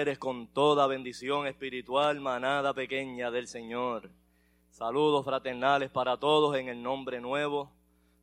Eres 0.00 0.18
con 0.18 0.46
toda 0.46 0.86
bendición 0.86 1.48
espiritual, 1.48 2.20
manada 2.20 2.72
pequeña 2.72 3.32
del 3.32 3.48
Señor. 3.48 4.10
Saludos 4.70 5.24
fraternales 5.24 5.90
para 5.90 6.16
todos 6.18 6.56
en 6.56 6.68
el 6.68 6.80
nombre 6.80 7.20
nuevo 7.20 7.72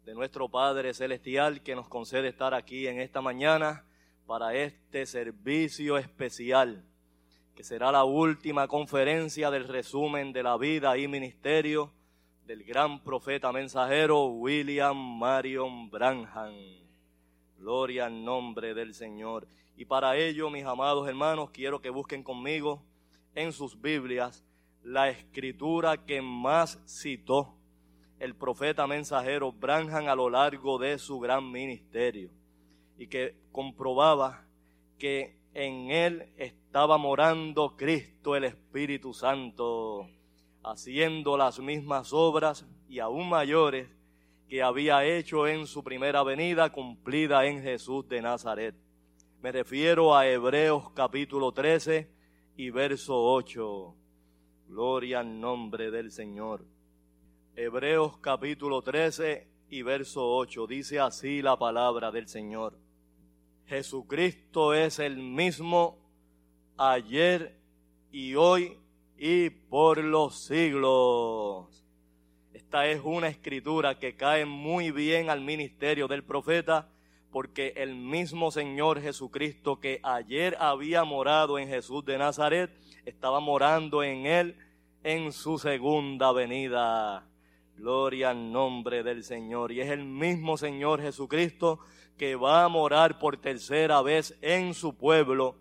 de 0.05 0.13
nuestro 0.13 0.47
Padre 0.47 0.93
Celestial 0.93 1.61
que 1.63 1.75
nos 1.75 1.89
concede 1.89 2.29
estar 2.29 2.53
aquí 2.53 2.87
en 2.87 3.01
esta 3.01 3.21
mañana 3.21 3.83
para 4.25 4.55
este 4.55 5.05
servicio 5.05 5.97
especial, 5.97 6.85
que 7.55 7.65
será 7.65 7.91
la 7.91 8.05
última 8.05 8.69
conferencia 8.69 9.51
del 9.51 9.67
resumen 9.67 10.31
de 10.31 10.43
la 10.43 10.57
vida 10.57 10.97
y 10.97 11.09
ministerio 11.09 11.91
del 12.45 12.63
gran 12.63 13.03
profeta 13.03 13.51
mensajero 13.51 14.27
William 14.27 14.95
Marion 14.95 15.89
Branham. 15.89 16.53
Gloria 17.57 18.05
al 18.05 18.23
nombre 18.23 18.73
del 18.73 18.93
Señor. 18.93 19.45
Y 19.77 19.85
para 19.85 20.15
ello, 20.17 20.49
mis 20.49 20.65
amados 20.65 21.07
hermanos, 21.07 21.49
quiero 21.51 21.81
que 21.81 21.89
busquen 21.89 22.23
conmigo 22.23 22.81
en 23.33 23.51
sus 23.51 23.79
Biblias 23.81 24.45
la 24.83 25.09
escritura 25.09 26.05
que 26.05 26.21
más 26.21 26.79
citó 26.87 27.55
el 28.19 28.35
profeta 28.35 28.87
mensajero 28.87 29.51
Branham 29.51 30.07
a 30.07 30.15
lo 30.15 30.29
largo 30.29 30.77
de 30.77 30.97
su 30.97 31.19
gran 31.19 31.51
ministerio 31.51 32.31
y 32.97 33.07
que 33.07 33.35
comprobaba 33.51 34.45
que 34.97 35.37
en 35.53 35.91
él 35.91 36.31
estaba 36.37 36.97
morando 36.97 37.75
Cristo 37.75 38.35
el 38.35 38.45
Espíritu 38.45 39.13
Santo, 39.13 40.09
haciendo 40.63 41.37
las 41.37 41.59
mismas 41.59 42.13
obras 42.13 42.65
y 42.87 42.99
aún 42.99 43.29
mayores 43.29 43.89
que 44.47 44.61
había 44.61 45.03
hecho 45.03 45.47
en 45.47 45.67
su 45.67 45.83
primera 45.83 46.23
venida 46.23 46.69
cumplida 46.69 47.45
en 47.45 47.61
Jesús 47.61 48.07
de 48.07 48.21
Nazaret. 48.21 48.84
Me 49.45 49.51
refiero 49.51 50.15
a 50.15 50.27
Hebreos 50.27 50.89
capítulo 50.95 51.51
13 51.51 52.09
y 52.57 52.71
verso 52.71 53.13
8. 53.15 53.95
Gloria 54.69 55.19
al 55.19 55.39
nombre 55.39 55.91
del 55.91 56.11
Señor. 56.11 56.65
Hebreos 57.55 58.17
capítulo 58.17 58.81
13 58.81 59.47
y 59.69 59.83
verso 59.83 60.27
8. 60.35 60.65
Dice 60.65 60.99
así 60.99 61.43
la 61.43 61.59
palabra 61.59 62.09
del 62.09 62.27
Señor. 62.27 62.75
Jesucristo 63.67 64.73
es 64.73 64.97
el 64.97 65.17
mismo 65.17 65.99
ayer 66.75 67.55
y 68.11 68.33
hoy 68.33 68.79
y 69.15 69.51
por 69.51 70.03
los 70.03 70.39
siglos. 70.39 71.85
Esta 72.51 72.87
es 72.87 72.99
una 73.03 73.27
escritura 73.27 73.99
que 73.99 74.15
cae 74.15 74.45
muy 74.47 74.89
bien 74.89 75.29
al 75.29 75.41
ministerio 75.41 76.07
del 76.07 76.23
profeta 76.23 76.89
porque 77.35 77.73
el 77.75 77.95
mismo 77.95 78.49
Señor 78.49 79.01
Jesucristo 79.01 79.81
que 79.81 79.99
ayer 80.03 80.55
había 80.57 81.03
morado 81.03 81.59
en 81.59 81.67
Jesús 81.67 82.05
de 82.05 82.17
Nazaret, 82.17 82.71
estaba 83.03 83.41
morando 83.41 84.03
en 84.03 84.25
él 84.25 84.57
en 85.03 85.33
su 85.33 85.59
segunda 85.59 86.31
venida. 86.31 87.27
Gloria 87.75 88.29
al 88.29 88.53
nombre 88.53 89.03
del 89.03 89.25
Señor. 89.25 89.73
Y 89.73 89.81
es 89.81 89.89
el 89.89 90.05
mismo 90.05 90.55
Señor 90.55 91.01
Jesucristo 91.01 91.81
que 92.17 92.37
va 92.37 92.63
a 92.63 92.69
morar 92.69 93.19
por 93.19 93.35
tercera 93.35 94.01
vez 94.01 94.37
en 94.41 94.73
su 94.73 94.95
pueblo 94.95 95.57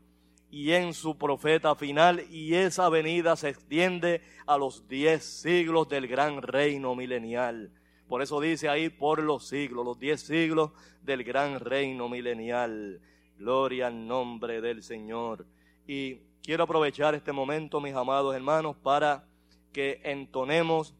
y 0.52 0.74
en 0.74 0.94
su 0.94 1.18
profeta 1.18 1.74
final, 1.74 2.22
y 2.30 2.54
esa 2.54 2.88
venida 2.88 3.34
se 3.34 3.48
extiende 3.48 4.22
a 4.46 4.56
los 4.58 4.86
diez 4.86 5.24
siglos 5.24 5.88
del 5.88 6.06
gran 6.06 6.40
reino 6.40 6.94
milenial. 6.94 7.72
Por 8.14 8.22
eso 8.22 8.40
dice 8.40 8.68
ahí 8.68 8.90
por 8.90 9.20
los 9.20 9.48
siglos, 9.48 9.84
los 9.84 9.98
diez 9.98 10.20
siglos 10.20 10.70
del 11.02 11.24
gran 11.24 11.58
reino 11.58 12.08
milenial. 12.08 13.00
Gloria 13.36 13.88
al 13.88 14.06
nombre 14.06 14.60
del 14.60 14.84
Señor. 14.84 15.44
Y 15.84 16.20
quiero 16.40 16.62
aprovechar 16.62 17.16
este 17.16 17.32
momento, 17.32 17.80
mis 17.80 17.92
amados 17.92 18.32
hermanos, 18.36 18.76
para 18.76 19.26
que 19.72 20.00
entonemos 20.04 20.94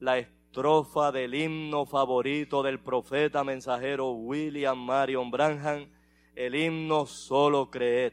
la 0.00 0.18
estrofa 0.18 1.10
del 1.10 1.34
himno 1.34 1.86
favorito 1.86 2.62
del 2.62 2.78
profeta 2.78 3.42
mensajero 3.42 4.10
William 4.10 4.76
Marion 4.76 5.30
Branham, 5.30 5.88
el 6.34 6.54
himno 6.54 7.06
Solo 7.06 7.70
Creed. 7.70 8.12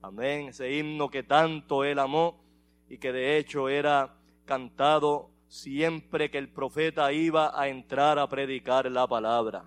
Amén. 0.00 0.48
Ese 0.48 0.72
himno 0.78 1.10
que 1.10 1.24
tanto 1.24 1.84
él 1.84 1.98
amó 1.98 2.42
y 2.88 2.96
que 2.96 3.12
de 3.12 3.36
hecho 3.36 3.68
era 3.68 4.16
cantado 4.46 5.31
siempre 5.52 6.30
que 6.30 6.38
el 6.38 6.48
profeta 6.48 7.12
iba 7.12 7.60
a 7.60 7.68
entrar 7.68 8.18
a 8.18 8.26
predicar 8.26 8.90
la 8.90 9.06
palabra. 9.06 9.66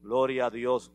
Gloria 0.00 0.46
a 0.46 0.50
Dios. 0.50 0.90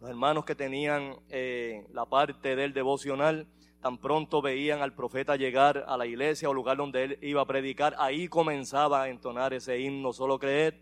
Los 0.00 0.08
hermanos 0.08 0.46
que 0.46 0.54
tenían 0.54 1.16
eh, 1.28 1.86
la 1.92 2.06
parte 2.06 2.56
del 2.56 2.72
devocional, 2.72 3.46
tan 3.82 3.98
pronto 3.98 4.40
veían 4.40 4.80
al 4.80 4.94
profeta 4.94 5.36
llegar 5.36 5.84
a 5.86 5.98
la 5.98 6.06
iglesia 6.06 6.48
o 6.48 6.54
lugar 6.54 6.78
donde 6.78 7.04
él 7.04 7.18
iba 7.20 7.42
a 7.42 7.46
predicar, 7.46 7.94
ahí 7.98 8.26
comenzaba 8.26 9.02
a 9.02 9.10
entonar 9.10 9.52
ese 9.52 9.80
himno, 9.80 10.14
solo 10.14 10.38
creer, 10.38 10.80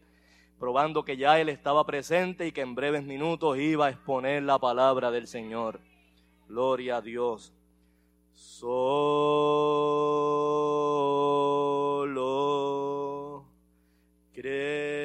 probando 0.61 1.05
que 1.05 1.17
ya 1.17 1.41
él 1.41 1.49
estaba 1.49 1.85
presente 1.85 2.47
y 2.47 2.53
que 2.53 2.61
en 2.61 2.77
breves 2.77 3.03
minutos 3.03 3.59
iba 3.59 3.87
a 3.87 3.91
exponer 3.91 4.45
la 4.45 4.61
palabra 4.61 5.11
del 5.11 5.27
Señor. 5.27 5.81
Gloria 6.47 6.99
a 6.99 7.01
Dios. 7.01 7.53
Solo 8.37 8.75
cree. 14.33 15.04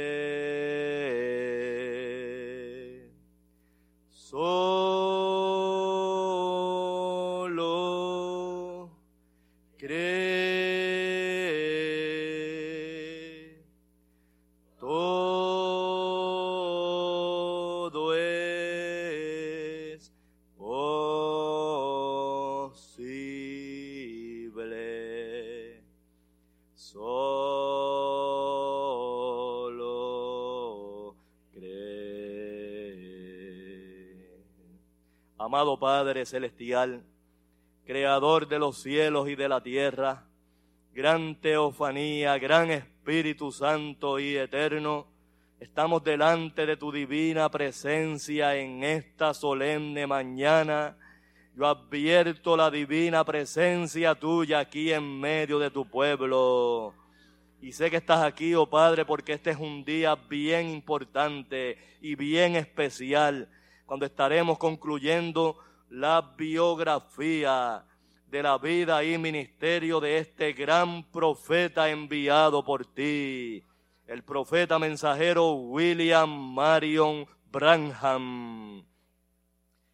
Amado 35.42 35.80
Padre 35.80 36.26
Celestial, 36.26 37.02
Creador 37.86 38.50
de 38.50 38.60
los 38.60 38.82
cielos 38.82 39.30
y 39.30 39.36
de 39.36 39.48
la 39.48 39.64
tierra, 39.64 40.26
gran 40.92 41.40
teofanía, 41.40 42.38
gran 42.38 42.70
Espíritu 42.72 43.50
Santo 43.50 44.20
y 44.20 44.36
eterno, 44.36 45.08
estamos 45.62 46.04
delante 46.04 46.66
de 46.66 46.76
tu 46.76 46.92
divina 46.92 47.50
presencia 47.50 48.58
en 48.58 48.84
esta 48.84 49.34
solemne 49.34 50.06
mañana. 50.06 50.98
Yo 51.56 51.68
advierto 51.68 52.58
la 52.58 52.70
divina 52.70 53.24
presencia 53.24 54.16
tuya 54.16 54.60
aquí 54.60 54.92
en 54.92 55.22
medio 55.22 55.58
de 55.58 55.72
tu 55.72 55.88
pueblo. 55.90 56.94
Y 57.62 57.72
sé 57.72 57.90
que 57.90 57.98
estás 57.98 58.24
aquí, 58.24 58.54
oh 58.56 58.70
Padre, 58.70 59.06
porque 59.06 59.32
este 59.32 59.52
es 59.52 59.58
un 59.58 59.86
día 59.86 60.16
bien 60.16 60.68
importante 60.68 61.78
y 62.02 62.16
bien 62.16 62.58
especial, 62.58 63.48
cuando 63.90 64.06
estaremos 64.06 64.60
concluyendo 64.60 65.58
la 65.90 66.22
biografía 66.38 67.84
de 68.28 68.44
la 68.44 68.60
vida 68.60 69.04
y 69.04 69.18
ministerio 69.18 70.00
de 70.00 70.20
este 70.20 70.54
gran 70.54 71.10
profeta 71.10 71.90
enviado 71.90 72.64
por 72.64 72.86
ti, 72.86 73.64
el 74.06 74.24
profeta 74.24 74.78
mensajero 74.78 75.54
William 75.54 76.30
Marion 76.30 77.26
Branham. 77.52 78.86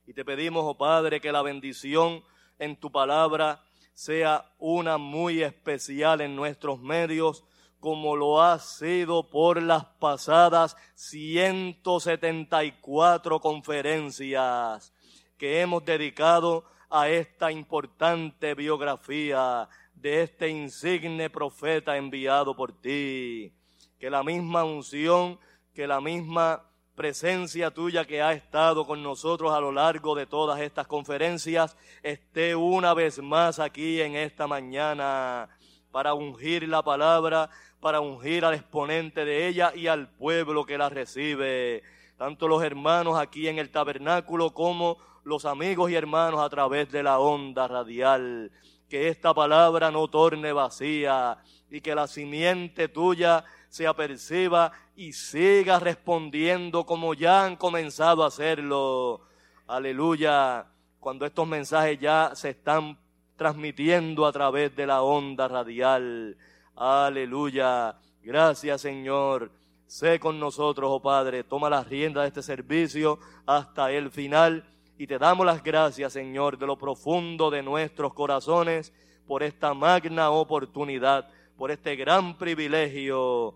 Y 0.05 0.13
te 0.13 0.25
pedimos, 0.25 0.65
oh 0.65 0.77
Padre, 0.77 1.21
que 1.21 1.31
la 1.31 1.41
bendición 1.41 2.21
en 2.59 2.75
tu 2.75 2.91
palabra 2.91 3.63
sea 3.93 4.43
una 4.57 4.97
muy 4.97 5.41
especial 5.41 6.19
en 6.19 6.35
nuestros 6.35 6.81
medios, 6.81 7.45
como 7.85 8.15
lo 8.15 8.41
ha 8.41 8.57
sido 8.57 9.29
por 9.29 9.61
las 9.61 9.85
pasadas 9.85 10.75
174 10.95 13.39
conferencias 13.39 14.91
que 15.37 15.61
hemos 15.61 15.85
dedicado 15.85 16.65
a 16.89 17.09
esta 17.09 17.51
importante 17.51 18.55
biografía 18.55 19.69
de 19.93 20.23
este 20.23 20.49
insigne 20.49 21.29
profeta 21.29 21.95
enviado 21.95 22.55
por 22.55 22.81
ti. 22.81 23.53
Que 23.99 24.09
la 24.09 24.23
misma 24.23 24.63
unción, 24.63 25.37
que 25.75 25.85
la 25.85 26.01
misma 26.01 26.63
presencia 26.95 27.69
tuya 27.69 28.03
que 28.03 28.19
ha 28.19 28.33
estado 28.33 28.87
con 28.87 29.03
nosotros 29.03 29.53
a 29.53 29.59
lo 29.59 29.71
largo 29.71 30.15
de 30.15 30.25
todas 30.25 30.59
estas 30.59 30.87
conferencias 30.87 31.77
esté 32.01 32.55
una 32.55 32.95
vez 32.95 33.21
más 33.21 33.59
aquí 33.59 34.01
en 34.01 34.15
esta 34.15 34.47
mañana 34.47 35.51
para 35.95 36.13
ungir 36.13 36.67
la 36.67 36.83
palabra, 36.83 37.49
para 37.85 37.99
ungir 37.99 38.43
al 38.43 38.55
exponente 38.55 39.25
de 39.25 39.47
ella 39.47 39.71
y 39.75 39.85
al 39.85 40.09
pueblo 40.09 40.65
que 40.65 40.75
la 40.75 40.89
recibe. 40.89 41.83
Tanto 42.17 42.47
los 42.47 42.63
hermanos 42.63 43.15
aquí 43.15 43.47
en 43.47 43.59
el 43.59 43.69
tabernáculo 43.69 44.55
como 44.55 44.97
los 45.23 45.45
amigos 45.45 45.91
y 45.91 45.93
hermanos 45.93 46.39
a 46.39 46.49
través 46.49 46.91
de 46.91 47.03
la 47.03 47.19
onda 47.19 47.67
radial. 47.67 48.51
Que 48.89 49.09
esta 49.09 49.35
palabra 49.35 49.91
no 49.91 50.07
torne 50.07 50.51
vacía 50.51 51.37
y 51.69 51.79
que 51.79 51.93
la 51.93 52.07
simiente 52.07 52.87
tuya 52.87 53.45
se 53.69 53.85
aperciba 53.85 54.71
y 54.95 55.13
siga 55.13 55.77
respondiendo 55.77 56.87
como 56.87 57.13
ya 57.13 57.45
han 57.45 57.55
comenzado 57.55 58.23
a 58.23 58.29
hacerlo. 58.29 59.21
Aleluya. 59.67 60.65
Cuando 60.99 61.23
estos 61.23 61.47
mensajes 61.47 61.99
ya 61.99 62.31
se 62.33 62.49
están 62.49 62.97
transmitiendo 63.35 64.25
a 64.25 64.31
través 64.31 64.75
de 64.75 64.87
la 64.87 65.03
onda 65.03 65.47
radial. 65.47 66.35
Aleluya. 66.75 67.95
Gracias 68.21 68.81
Señor. 68.81 69.51
Sé 69.87 70.19
con 70.19 70.39
nosotros, 70.39 70.89
oh 70.91 71.01
Padre. 71.01 71.43
Toma 71.43 71.69
las 71.69 71.87
riendas 71.87 72.23
de 72.23 72.27
este 72.27 72.41
servicio 72.41 73.19
hasta 73.45 73.91
el 73.91 74.11
final. 74.11 74.65
Y 74.97 75.07
te 75.07 75.17
damos 75.17 75.45
las 75.45 75.63
gracias, 75.63 76.13
Señor, 76.13 76.57
de 76.57 76.65
lo 76.65 76.77
profundo 76.77 77.49
de 77.49 77.61
nuestros 77.61 78.13
corazones 78.13 78.93
por 79.27 79.43
esta 79.43 79.73
magna 79.73 80.31
oportunidad, 80.31 81.29
por 81.57 81.71
este 81.71 81.95
gran 81.95 82.37
privilegio 82.37 83.55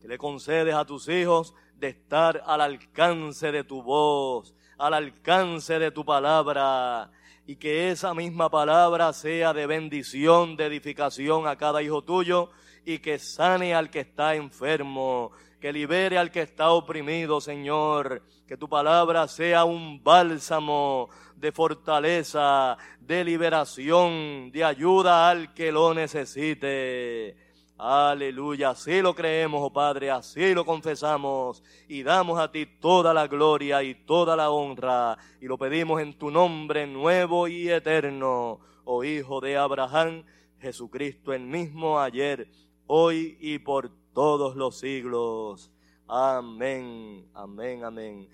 que 0.00 0.08
le 0.08 0.18
concedes 0.18 0.74
a 0.74 0.84
tus 0.84 1.08
hijos 1.08 1.54
de 1.76 1.88
estar 1.88 2.42
al 2.46 2.60
alcance 2.60 3.52
de 3.52 3.64
tu 3.64 3.82
voz, 3.82 4.54
al 4.78 4.94
alcance 4.94 5.78
de 5.78 5.90
tu 5.90 6.04
palabra, 6.04 7.10
y 7.46 7.56
que 7.56 7.90
esa 7.90 8.14
misma 8.14 8.50
palabra 8.50 9.12
sea 9.12 9.52
de 9.52 9.66
bendición, 9.66 10.56
de 10.56 10.66
edificación 10.66 11.46
a 11.46 11.56
cada 11.56 11.82
hijo 11.82 12.02
tuyo, 12.02 12.50
y 12.84 12.98
que 12.98 13.18
sane 13.18 13.74
al 13.74 13.90
que 13.90 14.00
está 14.00 14.34
enfermo, 14.34 15.32
que 15.60 15.72
libere 15.72 16.16
al 16.16 16.30
que 16.30 16.42
está 16.42 16.70
oprimido, 16.70 17.40
Señor. 17.40 18.22
Que 18.46 18.56
tu 18.56 18.68
palabra 18.68 19.28
sea 19.28 19.64
un 19.64 20.02
bálsamo 20.02 21.08
de 21.36 21.52
fortaleza, 21.52 22.76
de 23.00 23.24
liberación, 23.24 24.50
de 24.50 24.64
ayuda 24.64 25.28
al 25.28 25.54
que 25.54 25.70
lo 25.70 25.94
necesite. 25.94 27.36
Aleluya, 27.82 28.70
así 28.70 29.00
lo 29.00 29.14
creemos, 29.14 29.62
oh 29.62 29.72
Padre, 29.72 30.10
así 30.10 30.52
lo 30.52 30.66
confesamos 30.66 31.62
y 31.88 32.02
damos 32.02 32.38
a 32.38 32.52
ti 32.52 32.66
toda 32.66 33.14
la 33.14 33.26
gloria 33.26 33.82
y 33.82 33.94
toda 33.94 34.36
la 34.36 34.50
honra 34.50 35.16
y 35.40 35.46
lo 35.46 35.56
pedimos 35.56 36.02
en 36.02 36.12
tu 36.18 36.30
nombre 36.30 36.86
nuevo 36.86 37.48
y 37.48 37.70
eterno, 37.70 38.60
oh 38.84 39.02
Hijo 39.02 39.40
de 39.40 39.56
Abraham, 39.56 40.24
Jesucristo 40.58 41.32
el 41.32 41.46
mismo 41.46 41.98
ayer, 41.98 42.50
hoy 42.86 43.38
y 43.40 43.58
por 43.60 43.90
todos 44.12 44.56
los 44.56 44.78
siglos. 44.78 45.72
Amén, 46.06 47.30
amén, 47.32 47.82
amén. 47.82 48.28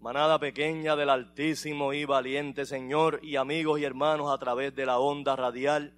Manada 0.00 0.40
pequeña 0.40 0.96
del 0.96 1.10
Altísimo 1.10 1.92
y 1.92 2.04
valiente 2.04 2.66
Señor 2.66 3.20
y 3.22 3.36
amigos 3.36 3.78
y 3.78 3.84
hermanos 3.84 4.32
a 4.32 4.38
través 4.38 4.74
de 4.74 4.86
la 4.86 4.98
onda 4.98 5.36
radial. 5.36 5.94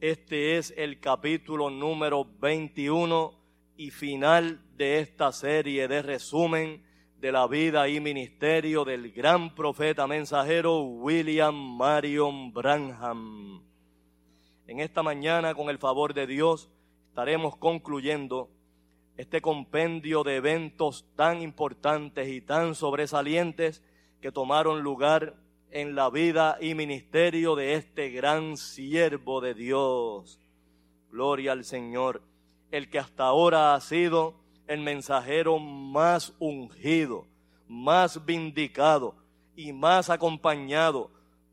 Este 0.00 0.58
es 0.58 0.74
el 0.76 1.00
capítulo 1.00 1.70
número 1.70 2.26
21 2.38 3.32
y 3.78 3.90
final 3.90 4.60
de 4.76 4.98
esta 4.98 5.32
serie 5.32 5.88
de 5.88 6.02
resumen 6.02 6.84
de 7.18 7.32
la 7.32 7.46
vida 7.46 7.88
y 7.88 7.98
ministerio 7.98 8.84
del 8.84 9.10
gran 9.10 9.54
profeta 9.54 10.06
mensajero 10.06 10.82
William 10.82 11.54
Marion 11.54 12.52
Branham. 12.52 13.62
En 14.66 14.80
esta 14.80 15.02
mañana, 15.02 15.54
con 15.54 15.70
el 15.70 15.78
favor 15.78 16.12
de 16.12 16.26
Dios, 16.26 16.68
estaremos 17.08 17.56
concluyendo 17.56 18.50
este 19.16 19.40
compendio 19.40 20.24
de 20.24 20.36
eventos 20.36 21.06
tan 21.16 21.40
importantes 21.40 22.28
y 22.28 22.42
tan 22.42 22.74
sobresalientes 22.74 23.82
que 24.20 24.30
tomaron 24.30 24.82
lugar 24.82 25.36
en 25.70 25.94
la 25.94 26.10
vida 26.10 26.58
y 26.60 26.74
ministerio 26.74 27.54
de 27.54 27.74
este 27.74 28.10
gran 28.10 28.56
siervo 28.56 29.40
de 29.40 29.54
Dios. 29.54 30.40
Gloria 31.10 31.52
al 31.52 31.64
Señor, 31.64 32.22
el 32.70 32.90
que 32.90 32.98
hasta 32.98 33.24
ahora 33.24 33.74
ha 33.74 33.80
sido 33.80 34.34
el 34.66 34.80
mensajero 34.80 35.58
más 35.58 36.34
ungido, 36.38 37.26
más 37.68 38.24
vindicado 38.24 39.14
y 39.54 39.72
más 39.72 40.10
acompañado 40.10 41.10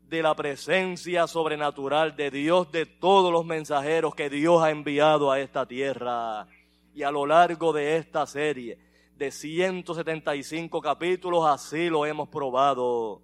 de 0.08 0.22
la 0.22 0.34
presencia 0.34 1.26
sobrenatural 1.26 2.14
de 2.14 2.30
Dios 2.30 2.70
de 2.70 2.86
todos 2.86 3.32
los 3.32 3.44
mensajeros 3.44 4.14
que 4.14 4.28
Dios 4.28 4.62
ha 4.62 4.70
enviado 4.70 5.30
a 5.30 5.40
esta 5.40 5.66
tierra. 5.66 6.46
Y 6.94 7.02
a 7.02 7.10
lo 7.10 7.26
largo 7.26 7.72
de 7.72 7.96
esta 7.96 8.26
serie 8.26 8.78
de 9.16 9.30
175 9.30 10.80
capítulos, 10.80 11.46
así 11.46 11.88
lo 11.88 12.04
hemos 12.06 12.28
probado. 12.28 13.22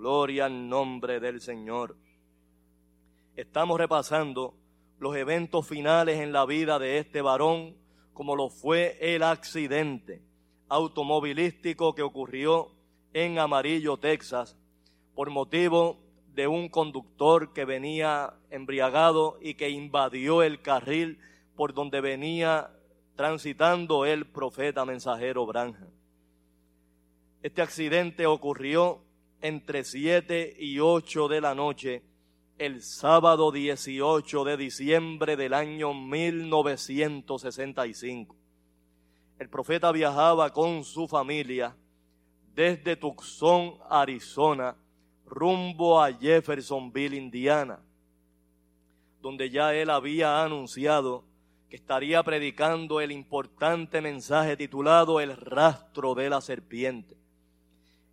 Gloria 0.00 0.46
al 0.46 0.66
nombre 0.66 1.20
del 1.20 1.42
Señor. 1.42 1.94
Estamos 3.36 3.78
repasando 3.78 4.54
los 4.98 5.14
eventos 5.14 5.68
finales 5.68 6.20
en 6.20 6.32
la 6.32 6.46
vida 6.46 6.78
de 6.78 6.96
este 6.96 7.20
varón, 7.20 7.76
como 8.14 8.34
lo 8.34 8.48
fue 8.48 8.96
el 8.98 9.22
accidente 9.22 10.22
automovilístico 10.70 11.94
que 11.94 12.00
ocurrió 12.00 12.70
en 13.12 13.38
Amarillo, 13.38 13.98
Texas, 13.98 14.56
por 15.14 15.28
motivo 15.28 15.98
de 16.28 16.46
un 16.46 16.70
conductor 16.70 17.52
que 17.52 17.66
venía 17.66 18.32
embriagado 18.48 19.36
y 19.42 19.52
que 19.52 19.68
invadió 19.68 20.42
el 20.42 20.62
carril 20.62 21.18
por 21.56 21.74
donde 21.74 22.00
venía 22.00 22.70
transitando 23.16 24.06
el 24.06 24.24
profeta 24.24 24.86
mensajero 24.86 25.44
Branham. 25.44 25.90
Este 27.42 27.60
accidente 27.60 28.24
ocurrió 28.24 29.02
entre 29.42 29.84
7 29.84 30.56
y 30.58 30.80
8 30.80 31.28
de 31.28 31.40
la 31.40 31.54
noche 31.54 32.02
el 32.58 32.82
sábado 32.82 33.50
18 33.50 34.44
de 34.44 34.58
diciembre 34.58 35.34
del 35.36 35.54
año 35.54 35.94
1965. 35.94 38.36
El 39.38 39.48
profeta 39.48 39.92
viajaba 39.92 40.52
con 40.52 40.84
su 40.84 41.08
familia 41.08 41.74
desde 42.54 42.96
Tucson, 42.96 43.76
Arizona, 43.88 44.76
rumbo 45.24 46.02
a 46.02 46.12
Jeffersonville, 46.12 47.16
Indiana, 47.16 47.80
donde 49.22 49.48
ya 49.48 49.74
él 49.74 49.88
había 49.88 50.42
anunciado 50.42 51.24
que 51.70 51.76
estaría 51.76 52.22
predicando 52.22 53.00
el 53.00 53.10
importante 53.12 54.02
mensaje 54.02 54.58
titulado 54.58 55.20
El 55.20 55.34
rastro 55.36 56.14
de 56.14 56.28
la 56.28 56.42
serpiente 56.42 57.19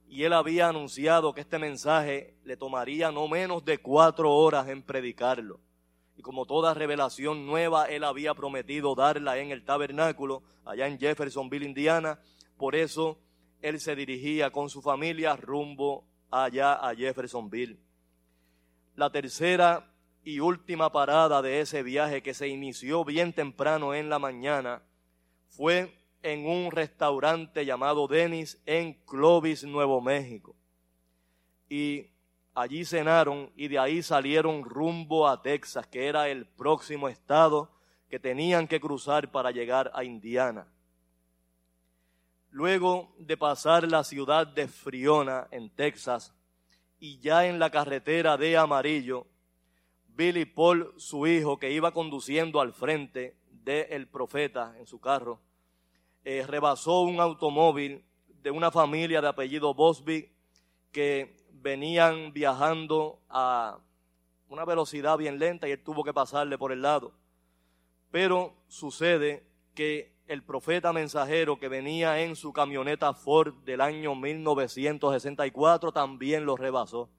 y 0.09 0.23
él 0.23 0.33
había 0.33 0.69
anunciado 0.69 1.33
que 1.33 1.41
este 1.41 1.59
mensaje 1.59 2.35
le 2.43 2.55
tomaría 2.55 3.11
no 3.11 3.27
menos 3.27 3.65
de 3.65 3.77
cuatro 3.79 4.33
horas 4.33 4.67
en 4.69 4.81
predicarlo. 4.81 5.59
Y 6.15 6.21
como 6.21 6.45
toda 6.45 6.73
revelación 6.73 7.45
nueva, 7.45 7.85
él 7.85 8.03
había 8.03 8.33
prometido 8.33 8.95
darla 8.95 9.37
en 9.37 9.51
el 9.51 9.63
tabernáculo, 9.63 10.43
allá 10.65 10.87
en 10.87 10.97
Jeffersonville, 10.97 11.65
Indiana. 11.65 12.19
Por 12.57 12.75
eso 12.75 13.19
él 13.61 13.79
se 13.79 13.95
dirigía 13.95 14.49
con 14.49 14.69
su 14.69 14.81
familia 14.81 15.35
rumbo 15.35 16.05
allá 16.31 16.73
a 16.73 16.95
Jeffersonville. 16.95 17.77
La 18.95 19.11
tercera 19.11 19.93
y 20.23 20.39
última 20.39 20.91
parada 20.91 21.41
de 21.41 21.61
ese 21.61 21.83
viaje 21.83 22.23
que 22.23 22.33
se 22.33 22.47
inició 22.47 23.05
bien 23.05 23.33
temprano 23.33 23.93
en 23.93 24.09
la 24.09 24.19
mañana 24.19 24.81
fue 25.49 25.93
en 26.27 26.45
un 26.45 26.71
restaurante 26.71 27.65
llamado 27.65 28.07
Denis 28.07 28.61
en 28.65 28.93
Clovis, 29.05 29.63
Nuevo 29.63 30.01
México. 30.01 30.55
Y 31.69 32.07
allí 32.53 32.85
cenaron 32.85 33.51
y 33.55 33.67
de 33.67 33.79
ahí 33.79 34.03
salieron 34.03 34.63
rumbo 34.63 35.27
a 35.27 35.41
Texas, 35.41 35.87
que 35.87 36.07
era 36.07 36.27
el 36.27 36.45
próximo 36.45 37.07
estado 37.07 37.71
que 38.09 38.19
tenían 38.19 38.67
que 38.67 38.79
cruzar 38.79 39.31
para 39.31 39.51
llegar 39.51 39.91
a 39.93 40.03
Indiana. 40.03 40.67
Luego 42.49 43.13
de 43.19 43.37
pasar 43.37 43.89
la 43.89 44.03
ciudad 44.03 44.47
de 44.47 44.67
Friona, 44.67 45.47
en 45.51 45.69
Texas, 45.69 46.33
y 46.99 47.19
ya 47.19 47.45
en 47.45 47.59
la 47.59 47.69
carretera 47.69 48.37
de 48.37 48.57
Amarillo, 48.57 49.27
Billy 50.07 50.45
Paul, 50.45 50.93
su 50.97 51.27
hijo, 51.27 51.59
que 51.59 51.71
iba 51.71 51.91
conduciendo 51.91 52.59
al 52.59 52.73
frente 52.73 53.37
del 53.51 54.07
profeta 54.07 54.73
en 54.79 54.87
su 54.87 54.99
carro, 54.99 55.41
eh, 56.29 56.45
rebasó 56.45 57.03
un 57.03 57.21
automóvil 57.21 58.03
de 58.43 58.51
una 58.51 58.69
familia 58.69 59.21
de 59.21 59.29
apellido 59.29 59.73
Bosby 59.73 60.29
que 60.91 61.37
venían 61.53 62.33
viajando 62.33 63.21
a 63.29 63.79
una 64.49 64.65
velocidad 64.65 65.17
bien 65.17 65.39
lenta 65.39 65.69
y 65.69 65.71
él 65.71 65.81
tuvo 65.81 66.03
que 66.03 66.13
pasarle 66.13 66.57
por 66.57 66.73
el 66.73 66.81
lado. 66.81 67.13
Pero 68.11 68.53
sucede 68.67 69.47
que 69.73 70.17
el 70.27 70.43
profeta 70.43 70.91
mensajero 70.91 71.59
que 71.59 71.69
venía 71.69 72.19
en 72.19 72.35
su 72.35 72.51
camioneta 72.51 73.13
Ford 73.13 73.53
del 73.63 73.79
año 73.79 74.13
1964 74.13 75.93
también 75.93 76.45
lo 76.45 76.57
rebasó. 76.57 77.09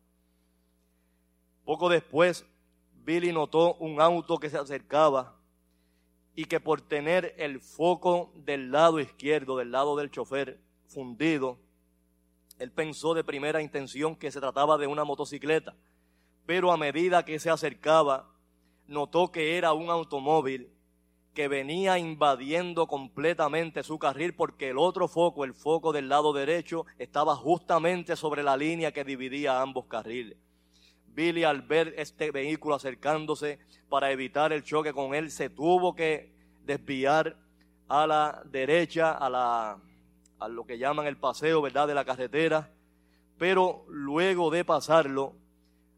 Poco 1.64 1.88
después, 1.88 2.44
Billy 2.92 3.32
notó 3.32 3.72
un 3.76 4.02
auto 4.02 4.36
que 4.36 4.50
se 4.50 4.58
acercaba 4.58 5.37
y 6.38 6.44
que 6.44 6.60
por 6.60 6.80
tener 6.80 7.34
el 7.36 7.58
foco 7.58 8.30
del 8.36 8.70
lado 8.70 9.00
izquierdo, 9.00 9.56
del 9.56 9.72
lado 9.72 9.96
del 9.96 10.12
chofer, 10.12 10.60
fundido, 10.86 11.58
él 12.60 12.70
pensó 12.70 13.12
de 13.12 13.24
primera 13.24 13.60
intención 13.60 14.14
que 14.14 14.30
se 14.30 14.38
trataba 14.38 14.78
de 14.78 14.86
una 14.86 15.02
motocicleta, 15.02 15.74
pero 16.46 16.70
a 16.70 16.76
medida 16.76 17.24
que 17.24 17.40
se 17.40 17.50
acercaba, 17.50 18.30
notó 18.86 19.32
que 19.32 19.58
era 19.58 19.72
un 19.72 19.90
automóvil 19.90 20.70
que 21.34 21.48
venía 21.48 21.98
invadiendo 21.98 22.86
completamente 22.86 23.82
su 23.82 23.98
carril 23.98 24.32
porque 24.32 24.68
el 24.68 24.78
otro 24.78 25.08
foco, 25.08 25.44
el 25.44 25.54
foco 25.54 25.90
del 25.92 26.08
lado 26.08 26.32
derecho, 26.32 26.86
estaba 27.00 27.34
justamente 27.34 28.14
sobre 28.14 28.44
la 28.44 28.56
línea 28.56 28.92
que 28.92 29.02
dividía 29.02 29.60
ambos 29.60 29.86
carriles. 29.86 30.38
Billy 31.18 31.42
al 31.42 31.62
ver 31.62 31.94
este 31.96 32.30
vehículo 32.30 32.76
acercándose 32.76 33.58
para 33.88 34.12
evitar 34.12 34.52
el 34.52 34.62
choque 34.62 34.92
con 34.92 35.16
él, 35.16 35.32
se 35.32 35.50
tuvo 35.50 35.92
que 35.96 36.30
desviar 36.64 37.36
a 37.88 38.06
la 38.06 38.42
derecha, 38.44 39.10
a, 39.10 39.28
la, 39.28 39.82
a 40.38 40.48
lo 40.48 40.64
que 40.64 40.78
llaman 40.78 41.08
el 41.08 41.16
paseo, 41.16 41.60
¿verdad?, 41.60 41.88
de 41.88 41.94
la 41.94 42.04
carretera. 42.04 42.70
Pero 43.36 43.84
luego 43.88 44.48
de 44.50 44.64
pasarlo, 44.64 45.34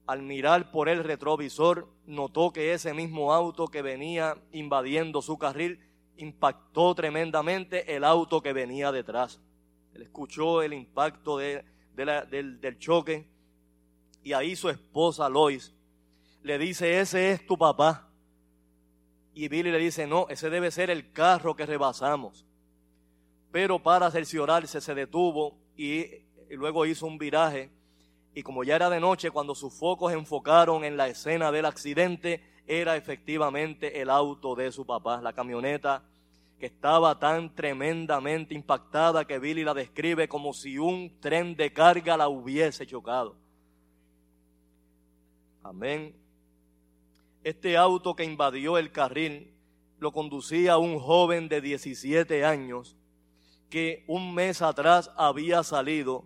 al 0.07 0.23
mirar 0.23 0.71
por 0.71 0.89
el 0.89 1.05
retrovisor, 1.05 1.87
notó 2.07 2.51
que 2.51 2.73
ese 2.73 2.95
mismo 2.95 3.35
auto 3.35 3.69
que 3.69 3.83
venía 3.83 4.39
invadiendo 4.53 5.21
su 5.21 5.37
carril 5.37 5.81
impactó 6.17 6.95
tremendamente 6.95 7.95
el 7.95 8.05
auto 8.05 8.41
que 8.41 8.55
venía 8.55 8.91
detrás. 8.91 9.39
Él 9.93 10.01
escuchó 10.01 10.63
el 10.63 10.73
impacto 10.73 11.37
de, 11.37 11.63
del, 11.95 12.59
del 12.59 12.79
choque 12.79 13.29
y 14.23 14.33
ahí 14.33 14.57
su 14.57 14.69
esposa 14.69 15.29
Lois 15.29 15.75
le 16.43 16.59
dice, 16.59 17.01
ese 17.01 17.33
es 17.33 17.47
tu 17.47 17.57
papá. 17.57 18.09
Y 19.35 19.49
Billy 19.49 19.71
le 19.71 19.79
dice, 19.79 20.07
no, 20.07 20.27
ese 20.29 20.51
debe 20.51 20.71
ser 20.71 20.91
el 20.91 21.13
carro 21.13 21.55
que 21.55 21.67
rebasamos. 21.67 22.47
Pero 23.53 23.83
para 23.83 24.11
cerciorarse 24.11 24.81
se 24.81 24.95
detuvo 24.95 25.59
y, 25.77 26.07
luego 26.51 26.87
hizo 26.87 27.07
un 27.07 27.19
viraje. 27.19 27.71
Y 28.35 28.43
como 28.43 28.65
ya 28.65 28.77
era 28.77 28.91
de 28.91 29.01
noche, 29.01 29.31
cuando 29.31 29.55
sus 29.55 29.75
focos 29.75 30.13
enfocaron 30.13 30.85
en 30.85 30.97
la 30.97 31.09
escena 31.09 31.51
del 31.51 31.67
accidente, 31.67 32.43
era 32.67 32.97
efectivamente 32.97 34.01
el 34.01 34.11
auto 34.11 34.55
de 34.55 34.71
su 34.71 34.87
papá, 34.87 35.21
la 35.21 35.33
camioneta 35.33 36.05
que 36.59 36.67
estaba 36.67 37.19
tan 37.19 37.55
tremendamente 37.55 38.55
impactada 38.55 39.25
que 39.25 39.39
Billy 39.39 39.65
la 39.65 39.73
describe 39.73 40.29
como 40.29 40.53
si 40.53 40.79
un 40.79 41.19
tren 41.19 41.57
de 41.57 41.73
carga 41.73 42.17
la 42.19 42.29
hubiese 42.29 42.87
chocado. 42.87 43.35
Amén. 45.71 46.17
Este 47.45 47.77
auto 47.77 48.17
que 48.17 48.25
invadió 48.25 48.77
el 48.77 48.91
carril 48.91 49.55
lo 50.01 50.11
conducía 50.11 50.79
un 50.79 50.99
joven 50.99 51.49
de 51.49 51.61
17 51.61 52.45
años 52.45 52.97
que 53.69 54.03
un 54.09 54.35
mes 54.35 54.63
atrás 54.63 55.13
había 55.17 55.63
salido 55.63 56.25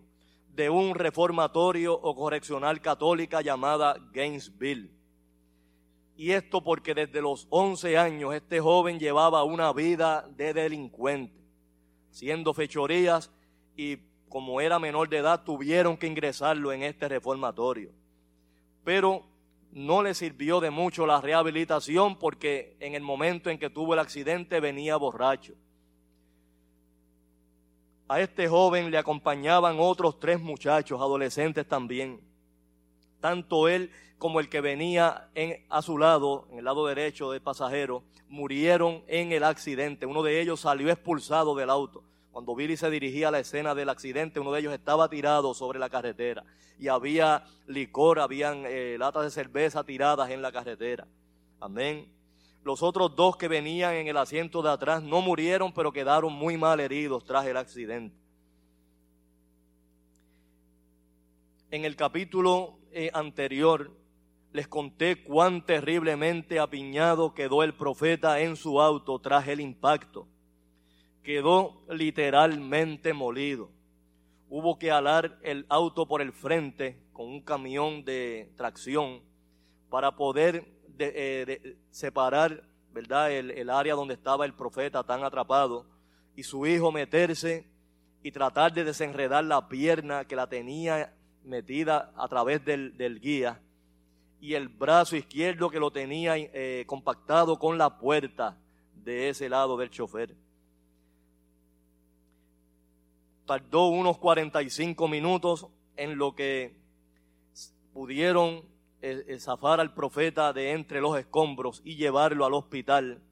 de 0.48 0.70
un 0.70 0.94
reformatorio 0.94 1.92
o 1.92 2.16
correccional 2.16 2.80
católica 2.80 3.42
llamada 3.42 3.98
Gainesville. 4.14 4.90
Y 6.16 6.30
esto 6.30 6.64
porque 6.64 6.94
desde 6.94 7.20
los 7.20 7.46
11 7.50 7.98
años 7.98 8.32
este 8.32 8.60
joven 8.60 8.98
llevaba 8.98 9.44
una 9.44 9.74
vida 9.74 10.26
de 10.38 10.54
delincuente, 10.54 11.38
haciendo 12.10 12.54
fechorías 12.54 13.30
y 13.76 13.98
como 14.30 14.62
era 14.62 14.78
menor 14.78 15.10
de 15.10 15.18
edad, 15.18 15.44
tuvieron 15.44 15.98
que 15.98 16.06
ingresarlo 16.06 16.72
en 16.72 16.82
este 16.82 17.10
reformatorio. 17.10 17.92
Pero 18.82 19.33
no 19.74 20.04
le 20.04 20.14
sirvió 20.14 20.60
de 20.60 20.70
mucho 20.70 21.04
la 21.04 21.20
rehabilitación 21.20 22.16
porque 22.16 22.76
en 22.78 22.94
el 22.94 23.02
momento 23.02 23.50
en 23.50 23.58
que 23.58 23.70
tuvo 23.70 23.94
el 23.94 23.98
accidente 23.98 24.60
venía 24.60 24.96
borracho. 24.96 25.54
A 28.06 28.20
este 28.20 28.46
joven 28.46 28.92
le 28.92 28.98
acompañaban 28.98 29.76
otros 29.80 30.20
tres 30.20 30.40
muchachos, 30.40 31.00
adolescentes 31.00 31.66
también. 31.66 32.20
Tanto 33.20 33.66
él 33.66 33.90
como 34.16 34.38
el 34.38 34.48
que 34.48 34.60
venía 34.60 35.28
a 35.68 35.82
su 35.82 35.98
lado, 35.98 36.46
en 36.52 36.58
el 36.58 36.64
lado 36.64 36.86
derecho 36.86 37.32
del 37.32 37.42
pasajero, 37.42 38.04
murieron 38.28 39.02
en 39.08 39.32
el 39.32 39.42
accidente. 39.42 40.06
Uno 40.06 40.22
de 40.22 40.40
ellos 40.40 40.60
salió 40.60 40.88
expulsado 40.88 41.56
del 41.56 41.70
auto. 41.70 42.04
Cuando 42.34 42.56
Billy 42.56 42.76
se 42.76 42.90
dirigía 42.90 43.28
a 43.28 43.30
la 43.30 43.38
escena 43.38 43.76
del 43.76 43.88
accidente, 43.88 44.40
uno 44.40 44.50
de 44.50 44.58
ellos 44.58 44.72
estaba 44.72 45.08
tirado 45.08 45.54
sobre 45.54 45.78
la 45.78 45.88
carretera 45.88 46.42
y 46.80 46.88
había 46.88 47.44
licor, 47.68 48.18
habían 48.18 48.64
eh, 48.66 48.96
latas 48.98 49.22
de 49.22 49.30
cerveza 49.30 49.84
tiradas 49.84 50.28
en 50.30 50.42
la 50.42 50.50
carretera. 50.50 51.06
Amén. 51.60 52.12
Los 52.64 52.82
otros 52.82 53.14
dos 53.14 53.36
que 53.36 53.46
venían 53.46 53.94
en 53.94 54.08
el 54.08 54.16
asiento 54.16 54.62
de 54.62 54.70
atrás 54.70 55.00
no 55.00 55.20
murieron, 55.20 55.72
pero 55.72 55.92
quedaron 55.92 56.32
muy 56.32 56.56
mal 56.56 56.80
heridos 56.80 57.24
tras 57.24 57.46
el 57.46 57.56
accidente. 57.56 58.16
En 61.70 61.84
el 61.84 61.94
capítulo 61.94 62.80
eh, 62.90 63.12
anterior 63.14 63.92
les 64.50 64.66
conté 64.66 65.22
cuán 65.22 65.64
terriblemente 65.64 66.58
apiñado 66.58 67.32
quedó 67.32 67.62
el 67.62 67.74
profeta 67.74 68.40
en 68.40 68.56
su 68.56 68.80
auto 68.80 69.20
tras 69.20 69.46
el 69.46 69.60
impacto. 69.60 70.26
Quedó 71.24 71.82
literalmente 71.88 73.12
molido. 73.12 73.70
Hubo 74.48 74.78
que 74.78 74.92
alar 74.92 75.38
el 75.42 75.66
auto 75.68 76.06
por 76.06 76.22
el 76.22 76.32
frente 76.32 77.02
con 77.12 77.26
un 77.26 77.40
camión 77.40 78.04
de 78.04 78.52
tracción 78.56 79.22
para 79.90 80.14
poder 80.14 80.64
eh, 80.98 81.76
separar 81.90 82.62
¿verdad? 82.94 83.32
El, 83.32 83.70
área 83.70 83.94
donde 83.94 84.14
estaba 84.14 84.46
el 84.46 84.54
profeta 84.54 85.02
tan 85.02 85.24
atrapado 85.24 85.84
y 86.36 86.44
su 86.44 86.64
hijo 86.64 86.92
meterse 86.92 87.66
y 88.22 88.30
tratar 88.30 88.72
de 88.72 88.84
desenredar 88.84 89.44
la 89.44 89.68
pierna 89.68 90.24
que 90.26 90.36
la 90.36 90.46
tenía 90.46 91.12
metida 91.42 92.12
a 92.16 92.28
través 92.28 92.64
del, 92.64 92.96
del 92.96 93.20
guía 93.20 93.60
y 94.40 94.54
el 94.54 94.68
brazo 94.68 95.16
izquierdo 95.16 95.70
que 95.70 95.80
lo 95.80 95.90
tenía 95.90 96.36
eh, 96.36 96.84
compactado 96.86 97.58
con 97.58 97.78
la 97.78 97.98
puerta 97.98 98.56
de 98.94 99.30
ese 99.30 99.48
lado 99.48 99.76
del 99.76 99.90
chofer. 99.90 100.36
Tardó 103.46 103.88
unos 103.88 104.18
45 104.18 105.08
minutos 105.08 105.66
en 105.96 106.16
lo 106.16 106.34
que 106.34 106.76
pudieron 107.92 108.64
eh, 109.02 109.24
eh, 109.28 109.38
zafar 109.38 109.80
al 109.80 109.92
profeta 109.94 110.52
de 110.52 110.72
entre 110.72 111.00
los 111.00 111.18
escombros 111.18 111.82
y 111.84 111.96
llevarlo 111.96 112.44
al 112.44 112.54
hospital. 112.54 113.22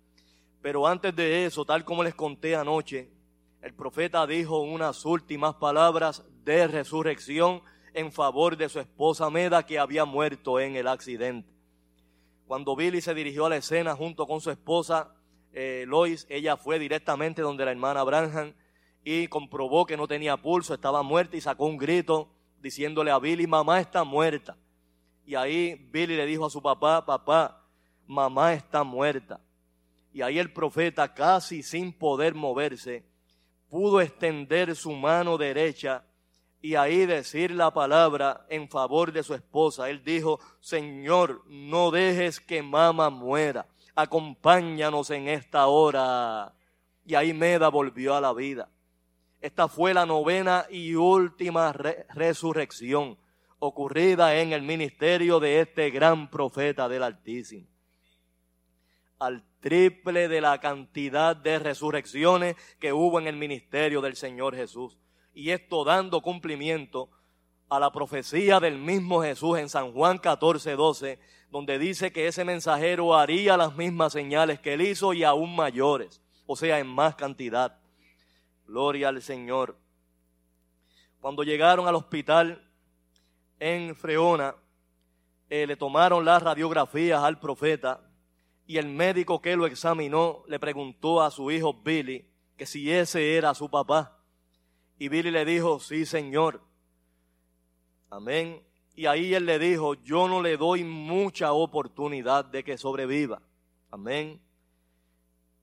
Pero 0.60 0.86
antes 0.86 1.16
de 1.16 1.46
eso, 1.46 1.64
tal 1.64 1.84
como 1.84 2.04
les 2.04 2.14
conté 2.14 2.54
anoche, 2.54 3.10
el 3.62 3.74
profeta 3.74 4.26
dijo 4.26 4.60
unas 4.60 5.04
últimas 5.04 5.54
palabras 5.54 6.24
de 6.44 6.66
resurrección 6.66 7.62
en 7.94 8.12
favor 8.12 8.56
de 8.56 8.68
su 8.68 8.80
esposa 8.80 9.30
Meda 9.30 9.64
que 9.64 9.78
había 9.78 10.04
muerto 10.04 10.60
en 10.60 10.76
el 10.76 10.88
accidente. 10.88 11.52
Cuando 12.46 12.76
Billy 12.76 13.00
se 13.00 13.14
dirigió 13.14 13.46
a 13.46 13.50
la 13.50 13.56
escena 13.56 13.96
junto 13.96 14.26
con 14.26 14.40
su 14.40 14.50
esposa 14.50 15.14
eh, 15.52 15.84
Lois, 15.86 16.26
ella 16.28 16.56
fue 16.56 16.78
directamente 16.78 17.42
donde 17.42 17.64
la 17.64 17.70
hermana 17.70 18.02
Branham 18.02 18.54
y 19.04 19.28
comprobó 19.28 19.86
que 19.86 19.96
no 19.96 20.06
tenía 20.06 20.36
pulso, 20.36 20.74
estaba 20.74 21.02
muerta 21.02 21.36
y 21.36 21.40
sacó 21.40 21.66
un 21.66 21.76
grito 21.76 22.28
diciéndole 22.60 23.10
a 23.10 23.18
Billy, 23.18 23.46
mamá 23.46 23.80
está 23.80 24.04
muerta. 24.04 24.56
Y 25.26 25.34
ahí 25.34 25.74
Billy 25.90 26.16
le 26.16 26.26
dijo 26.26 26.46
a 26.46 26.50
su 26.50 26.62
papá, 26.62 27.04
papá, 27.04 27.64
mamá 28.06 28.52
está 28.54 28.84
muerta. 28.84 29.40
Y 30.12 30.22
ahí 30.22 30.38
el 30.38 30.52
profeta, 30.52 31.12
casi 31.14 31.62
sin 31.62 31.92
poder 31.92 32.34
moverse, 32.34 33.04
pudo 33.68 34.00
extender 34.00 34.76
su 34.76 34.92
mano 34.92 35.38
derecha 35.38 36.04
y 36.60 36.76
ahí 36.76 37.06
decir 37.06 37.50
la 37.50 37.72
palabra 37.72 38.46
en 38.48 38.68
favor 38.68 39.12
de 39.12 39.22
su 39.22 39.34
esposa. 39.34 39.90
Él 39.90 40.04
dijo, 40.04 40.38
Señor, 40.60 41.42
no 41.48 41.90
dejes 41.90 42.38
que 42.38 42.62
mamá 42.62 43.10
muera, 43.10 43.66
acompáñanos 43.96 45.10
en 45.10 45.28
esta 45.28 45.66
hora. 45.66 46.54
Y 47.04 47.16
ahí 47.16 47.32
Meda 47.32 47.68
volvió 47.68 48.14
a 48.14 48.20
la 48.20 48.32
vida. 48.32 48.68
Esta 49.42 49.66
fue 49.66 49.92
la 49.92 50.06
novena 50.06 50.66
y 50.70 50.94
última 50.94 51.72
resurrección 51.72 53.18
ocurrida 53.58 54.36
en 54.36 54.52
el 54.52 54.62
ministerio 54.62 55.40
de 55.40 55.58
este 55.58 55.90
gran 55.90 56.30
profeta 56.30 56.88
del 56.88 57.02
Altísimo. 57.02 57.66
Al 59.18 59.44
triple 59.58 60.28
de 60.28 60.40
la 60.40 60.60
cantidad 60.60 61.34
de 61.34 61.58
resurrecciones 61.58 62.54
que 62.78 62.92
hubo 62.92 63.18
en 63.18 63.26
el 63.26 63.36
ministerio 63.36 64.00
del 64.00 64.14
Señor 64.14 64.54
Jesús 64.54 64.96
y 65.34 65.50
esto 65.50 65.82
dando 65.82 66.20
cumplimiento 66.20 67.10
a 67.68 67.80
la 67.80 67.90
profecía 67.90 68.60
del 68.60 68.78
mismo 68.78 69.22
Jesús 69.22 69.58
en 69.58 69.68
San 69.68 69.92
Juan 69.92 70.18
14, 70.18 70.76
12, 70.76 71.18
donde 71.50 71.80
dice 71.80 72.12
que 72.12 72.28
ese 72.28 72.44
mensajero 72.44 73.16
haría 73.16 73.56
las 73.56 73.74
mismas 73.74 74.12
señales 74.12 74.60
que 74.60 74.74
él 74.74 74.82
hizo 74.82 75.12
y 75.12 75.24
aún 75.24 75.56
mayores, 75.56 76.22
o 76.46 76.54
sea, 76.54 76.78
en 76.78 76.86
más 76.86 77.16
cantidad. 77.16 77.81
Gloria 78.66 79.08
al 79.08 79.22
Señor. 79.22 79.76
Cuando 81.20 81.42
llegaron 81.42 81.86
al 81.86 81.94
hospital 81.94 82.68
en 83.58 83.94
Freona, 83.94 84.54
eh, 85.48 85.66
le 85.66 85.76
tomaron 85.76 86.24
las 86.24 86.42
radiografías 86.42 87.22
al 87.22 87.38
profeta 87.38 88.00
y 88.66 88.78
el 88.78 88.86
médico 88.86 89.40
que 89.42 89.54
lo 89.54 89.66
examinó 89.66 90.44
le 90.48 90.58
preguntó 90.58 91.20
a 91.20 91.30
su 91.30 91.50
hijo 91.50 91.74
Billy 91.74 92.26
que 92.56 92.66
si 92.66 92.90
ese 92.90 93.36
era 93.36 93.54
su 93.54 93.68
papá. 93.68 94.18
Y 94.98 95.08
Billy 95.08 95.30
le 95.30 95.44
dijo, 95.44 95.78
sí, 95.80 96.06
Señor. 96.06 96.62
Amén. 98.08 98.62
Y 98.94 99.06
ahí 99.06 99.34
él 99.34 99.46
le 99.46 99.58
dijo, 99.58 99.94
yo 99.94 100.28
no 100.28 100.42
le 100.42 100.56
doy 100.56 100.84
mucha 100.84 101.52
oportunidad 101.52 102.44
de 102.44 102.62
que 102.62 102.78
sobreviva. 102.78 103.42
Amén. 103.90 104.40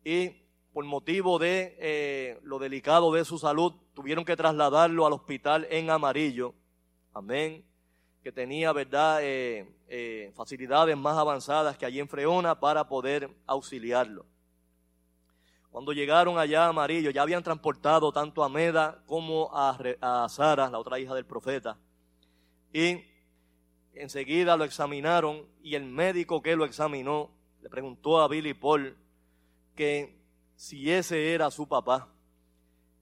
Y 0.03 0.35
por 0.79 0.85
motivo 0.85 1.39
de 1.39 1.75
eh, 1.77 2.39
lo 2.41 2.57
delicado 2.57 3.11
de 3.11 3.25
su 3.25 3.37
salud, 3.37 3.73
tuvieron 3.93 4.23
que 4.23 4.37
trasladarlo 4.37 5.05
al 5.05 5.11
hospital 5.11 5.67
en 5.69 5.89
amarillo. 5.89 6.55
Amén. 7.13 7.65
Que 8.23 8.31
tenía, 8.31 8.71
¿verdad?, 8.71 9.19
eh, 9.21 9.69
eh, 9.89 10.31
facilidades 10.37 10.95
más 10.95 11.17
avanzadas 11.17 11.77
que 11.77 11.85
allí 11.85 11.99
en 11.99 12.07
Freona 12.07 12.61
para 12.61 12.87
poder 12.87 13.29
auxiliarlo. 13.45 14.25
Cuando 15.69 15.91
llegaron 15.91 16.39
allá 16.39 16.67
a 16.67 16.69
Amarillo, 16.69 17.11
ya 17.11 17.23
habían 17.23 17.43
transportado 17.43 18.13
tanto 18.13 18.41
a 18.41 18.47
Meda 18.47 19.03
como 19.05 19.49
a, 19.51 19.77
a 19.99 20.29
Sara, 20.29 20.69
la 20.69 20.79
otra 20.79 20.97
hija 20.97 21.13
del 21.13 21.25
profeta. 21.25 21.77
Y 22.71 23.03
enseguida 23.95 24.55
lo 24.55 24.63
examinaron 24.63 25.45
y 25.61 25.75
el 25.75 25.83
médico 25.83 26.41
que 26.41 26.55
lo 26.55 26.63
examinó 26.63 27.31
le 27.61 27.69
preguntó 27.69 28.21
a 28.21 28.29
Billy 28.29 28.53
Paul 28.53 28.95
que 29.75 30.18
si 30.59 30.91
ese 30.91 31.33
era 31.33 31.49
su 31.51 31.67
papá. 31.67 32.09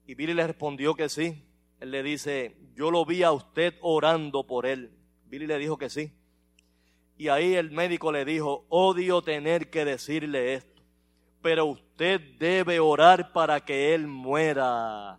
Y 0.06 0.14
Billy 0.14 0.34
le 0.34 0.46
respondió 0.46 0.94
que 0.94 1.08
sí. 1.08 1.44
Él 1.80 1.90
le 1.90 2.02
dice, 2.02 2.56
yo 2.74 2.90
lo 2.90 3.04
vi 3.04 3.22
a 3.22 3.32
usted 3.32 3.74
orando 3.80 4.46
por 4.46 4.66
él. 4.66 4.92
Billy 5.26 5.46
le 5.46 5.58
dijo 5.58 5.76
que 5.76 5.90
sí. 5.90 6.12
Y 7.16 7.28
ahí 7.28 7.54
el 7.54 7.72
médico 7.72 8.12
le 8.12 8.24
dijo, 8.24 8.64
odio 8.68 9.22
tener 9.22 9.70
que 9.70 9.84
decirle 9.84 10.54
esto 10.54 10.78
pero 11.40 11.66
usted 11.66 12.20
debe 12.38 12.80
orar 12.80 13.32
para 13.32 13.60
que 13.60 13.94
él 13.94 14.06
muera. 14.06 15.18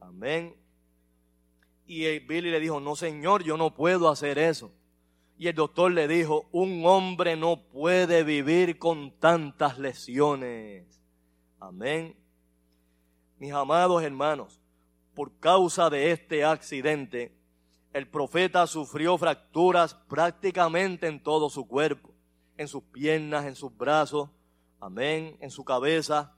Amén. 0.00 0.54
Y 1.86 2.18
Billy 2.20 2.50
le 2.50 2.60
dijo, 2.60 2.80
no 2.80 2.96
señor, 2.96 3.44
yo 3.44 3.56
no 3.56 3.74
puedo 3.74 4.08
hacer 4.08 4.38
eso. 4.38 4.72
Y 5.38 5.48
el 5.48 5.54
doctor 5.54 5.92
le 5.92 6.08
dijo, 6.08 6.48
un 6.52 6.84
hombre 6.86 7.36
no 7.36 7.62
puede 7.62 8.24
vivir 8.24 8.78
con 8.78 9.10
tantas 9.18 9.78
lesiones. 9.78 11.00
Amén. 11.60 12.16
Mis 13.38 13.52
amados 13.52 14.02
hermanos, 14.02 14.60
por 15.14 15.38
causa 15.38 15.90
de 15.90 16.10
este 16.10 16.44
accidente, 16.44 17.36
el 17.92 18.08
profeta 18.08 18.66
sufrió 18.66 19.18
fracturas 19.18 19.94
prácticamente 19.94 21.06
en 21.06 21.22
todo 21.22 21.50
su 21.50 21.66
cuerpo 21.66 22.16
en 22.56 22.68
sus 22.68 22.82
piernas, 22.84 23.44
en 23.46 23.54
sus 23.54 23.76
brazos, 23.76 24.30
amén, 24.80 25.36
en 25.40 25.50
su 25.50 25.64
cabeza. 25.64 26.34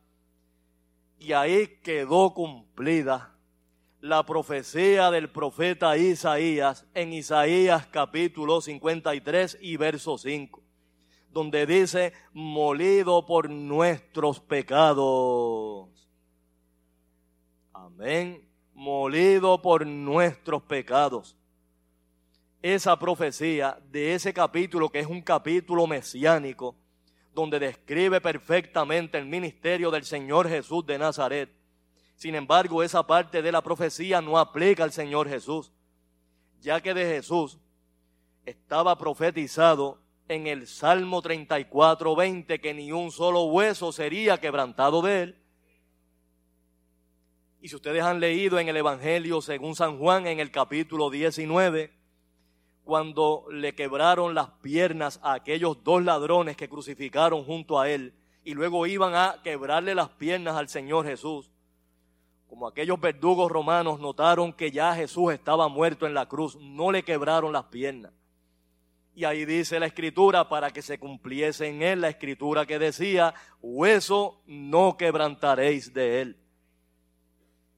Y 1.18 1.32
ahí 1.32 1.78
quedó 1.82 2.34
cumplida 2.34 3.34
la 4.00 4.24
profecía 4.24 5.10
del 5.10 5.28
profeta 5.28 5.96
Isaías 5.96 6.86
en 6.94 7.12
Isaías 7.12 7.86
capítulo 7.88 8.60
53 8.60 9.58
y 9.60 9.76
verso 9.76 10.18
5, 10.18 10.62
donde 11.30 11.66
dice, 11.66 12.12
molido 12.32 13.26
por 13.26 13.50
nuestros 13.50 14.40
pecados. 14.40 15.88
Amén. 17.72 18.44
molido 18.74 19.60
por 19.60 19.84
nuestros 19.84 20.62
pecados. 20.62 21.36
Esa 22.62 22.96
profecía 22.96 23.76
de 23.90 24.14
ese 24.14 24.32
capítulo, 24.32 24.88
que 24.88 25.00
es 25.00 25.06
un 25.08 25.20
capítulo 25.20 25.88
mesiánico, 25.88 26.76
donde 27.34 27.58
describe 27.58 28.20
perfectamente 28.20 29.18
el 29.18 29.26
ministerio 29.26 29.90
del 29.90 30.04
Señor 30.04 30.48
Jesús 30.48 30.86
de 30.86 30.98
Nazaret. 30.98 31.57
Sin 32.18 32.34
embargo, 32.34 32.82
esa 32.82 33.06
parte 33.06 33.42
de 33.42 33.52
la 33.52 33.62
profecía 33.62 34.20
no 34.20 34.40
aplica 34.40 34.82
al 34.82 34.90
Señor 34.90 35.28
Jesús, 35.28 35.70
ya 36.60 36.80
que 36.80 36.92
de 36.92 37.04
Jesús 37.04 37.60
estaba 38.44 38.98
profetizado 38.98 40.00
en 40.26 40.48
el 40.48 40.66
Salmo 40.66 41.22
34, 41.22 42.16
20, 42.16 42.60
que 42.60 42.74
ni 42.74 42.90
un 42.90 43.12
solo 43.12 43.44
hueso 43.44 43.92
sería 43.92 44.38
quebrantado 44.38 45.00
de 45.00 45.22
él. 45.22 45.42
Y 47.60 47.68
si 47.68 47.76
ustedes 47.76 48.02
han 48.02 48.18
leído 48.18 48.58
en 48.58 48.68
el 48.68 48.76
Evangelio 48.78 49.40
según 49.40 49.76
San 49.76 49.96
Juan 49.96 50.26
en 50.26 50.40
el 50.40 50.50
capítulo 50.50 51.10
19, 51.10 51.92
cuando 52.82 53.44
le 53.52 53.76
quebraron 53.76 54.34
las 54.34 54.50
piernas 54.60 55.20
a 55.22 55.34
aquellos 55.34 55.84
dos 55.84 56.02
ladrones 56.02 56.56
que 56.56 56.68
crucificaron 56.68 57.44
junto 57.44 57.78
a 57.78 57.88
él 57.88 58.12
y 58.42 58.54
luego 58.54 58.88
iban 58.88 59.14
a 59.14 59.40
quebrarle 59.44 59.94
las 59.94 60.08
piernas 60.08 60.56
al 60.56 60.68
Señor 60.68 61.06
Jesús, 61.06 61.52
como 62.48 62.66
aquellos 62.66 62.98
verdugos 62.98 63.52
romanos 63.52 64.00
notaron 64.00 64.52
que 64.52 64.70
ya 64.70 64.94
Jesús 64.94 65.32
estaba 65.32 65.68
muerto 65.68 66.06
en 66.06 66.14
la 66.14 66.26
cruz, 66.26 66.56
no 66.56 66.90
le 66.90 67.02
quebraron 67.02 67.52
las 67.52 67.64
piernas. 67.64 68.12
Y 69.14 69.24
ahí 69.24 69.44
dice 69.44 69.78
la 69.78 69.86
escritura 69.86 70.48
para 70.48 70.70
que 70.70 70.80
se 70.80 70.98
cumpliese 70.98 71.66
en 71.66 71.82
él 71.82 72.00
la 72.00 72.08
escritura 72.08 72.66
que 72.66 72.78
decía, 72.78 73.34
hueso 73.60 74.40
no 74.46 74.96
quebrantaréis 74.96 75.92
de 75.92 76.22
él. 76.22 76.36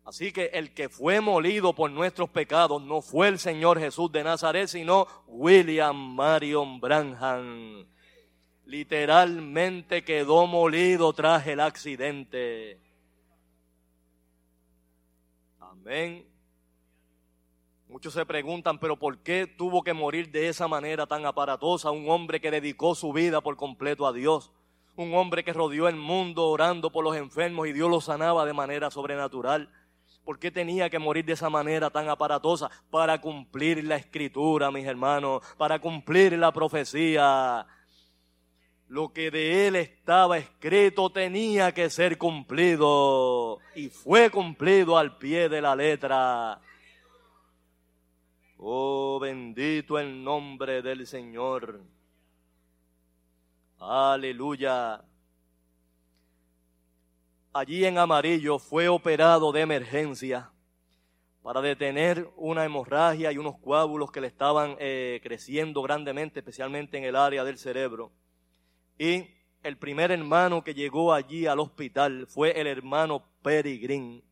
Así 0.05 0.33
que 0.33 0.51
el 0.53 0.73
que 0.73 0.89
fue 0.89 1.21
molido 1.21 1.75
por 1.75 1.91
nuestros 1.91 2.31
pecados 2.31 2.83
no 2.83 3.01
fue 3.01 3.29
el 3.29 3.39
Señor 3.39 3.79
Jesús 3.79 4.11
de 4.13 4.25
Nazaret, 4.25 4.69
sino 4.69 5.07
William 5.27 5.97
Marion 5.97 6.81
Branham. 6.81 7.87
Literalmente 8.67 10.05
quedó 10.05 10.47
molido 10.47 11.13
tras 11.13 11.47
el 11.47 11.61
accidente. 11.61 12.90
Amén. 15.83 16.27
Muchos 17.89 18.13
se 18.13 18.27
preguntan, 18.27 18.79
pero 18.79 18.99
¿por 18.99 19.19
qué 19.19 19.47
tuvo 19.47 19.83
que 19.83 19.95
morir 19.95 20.31
de 20.31 20.49
esa 20.49 20.69
manera 20.69 21.07
tan 21.07 21.25
aparatosa 21.25 21.91
un 21.91 22.09
hombre 22.11 22.39
que 22.39 22.51
dedicó 22.51 22.95
su 22.95 23.15
vida 23.15 23.41
por 23.41 23.57
completo 23.57 24.07
a 24.07 24.13
Dios? 24.13 24.53
Un 24.97 25.15
hombre 25.15 25.43
que 25.43 25.55
rodeó 25.55 25.89
el 25.89 25.97
mundo 25.97 26.49
orando 26.49 26.93
por 26.93 27.03
los 27.03 27.17
enfermos 27.17 27.67
y 27.67 27.73
Dios 27.73 27.91
los 27.91 28.05
sanaba 28.05 28.45
de 28.45 28.53
manera 28.53 28.91
sobrenatural. 28.91 29.73
¿Por 30.23 30.39
qué 30.39 30.51
tenía 30.51 30.91
que 30.91 30.99
morir 30.99 31.25
de 31.25 31.33
esa 31.33 31.49
manera 31.49 31.89
tan 31.89 32.11
aparatosa? 32.11 32.71
Para 32.91 33.19
cumplir 33.19 33.83
la 33.83 33.97
escritura, 33.97 34.71
mis 34.71 34.85
hermanos, 34.85 35.43
para 35.57 35.79
cumplir 35.79 36.35
la 36.39 36.53
profecía. 36.53 37.67
Lo 38.91 39.13
que 39.13 39.31
de 39.31 39.67
él 39.67 39.77
estaba 39.77 40.37
escrito 40.37 41.11
tenía 41.11 41.73
que 41.73 41.89
ser 41.89 42.19
cumplido 42.19 43.59
y 43.75 43.89
fue 43.89 44.31
cumplido 44.31 44.99
al 44.99 45.17
pie 45.17 45.49
de 45.49 45.63
la 45.63 45.75
letra. 45.75 46.61
Oh, 48.59 49.19
bendito 49.19 49.99
el 49.99 50.23
nombre 50.23 50.83
del 50.83 51.07
Señor. 51.07 51.81
Aleluya 53.79 55.03
allí 57.53 57.85
en 57.85 57.99
amarillo 57.99 58.59
fue 58.59 58.89
operado 58.89 59.53
de 59.53 59.63
emergencia 59.63 60.51
para 61.43 61.61
detener 61.61 62.31
una 62.37 62.65
hemorragia 62.65 63.33
y 63.33 63.39
unos 63.39 63.59
coágulos 63.59 64.13
que 64.13 64.21
le 64.21 64.27
estaban 64.27 64.77
eh, 64.79 65.21
creciendo 65.23 65.83
grandemente, 65.83 66.41
especialmente 66.41 66.99
en 66.99 67.05
el 67.05 67.17
área 67.17 67.45
del 67.45 67.59
cerebro. 67.59 68.13
Y 69.01 69.31
el 69.63 69.79
primer 69.79 70.11
hermano 70.11 70.63
que 70.63 70.75
llegó 70.75 71.15
allí 71.15 71.47
al 71.47 71.59
hospital 71.59 72.27
fue 72.27 72.61
el 72.61 72.67
hermano 72.67 73.25
Green. 73.43 74.23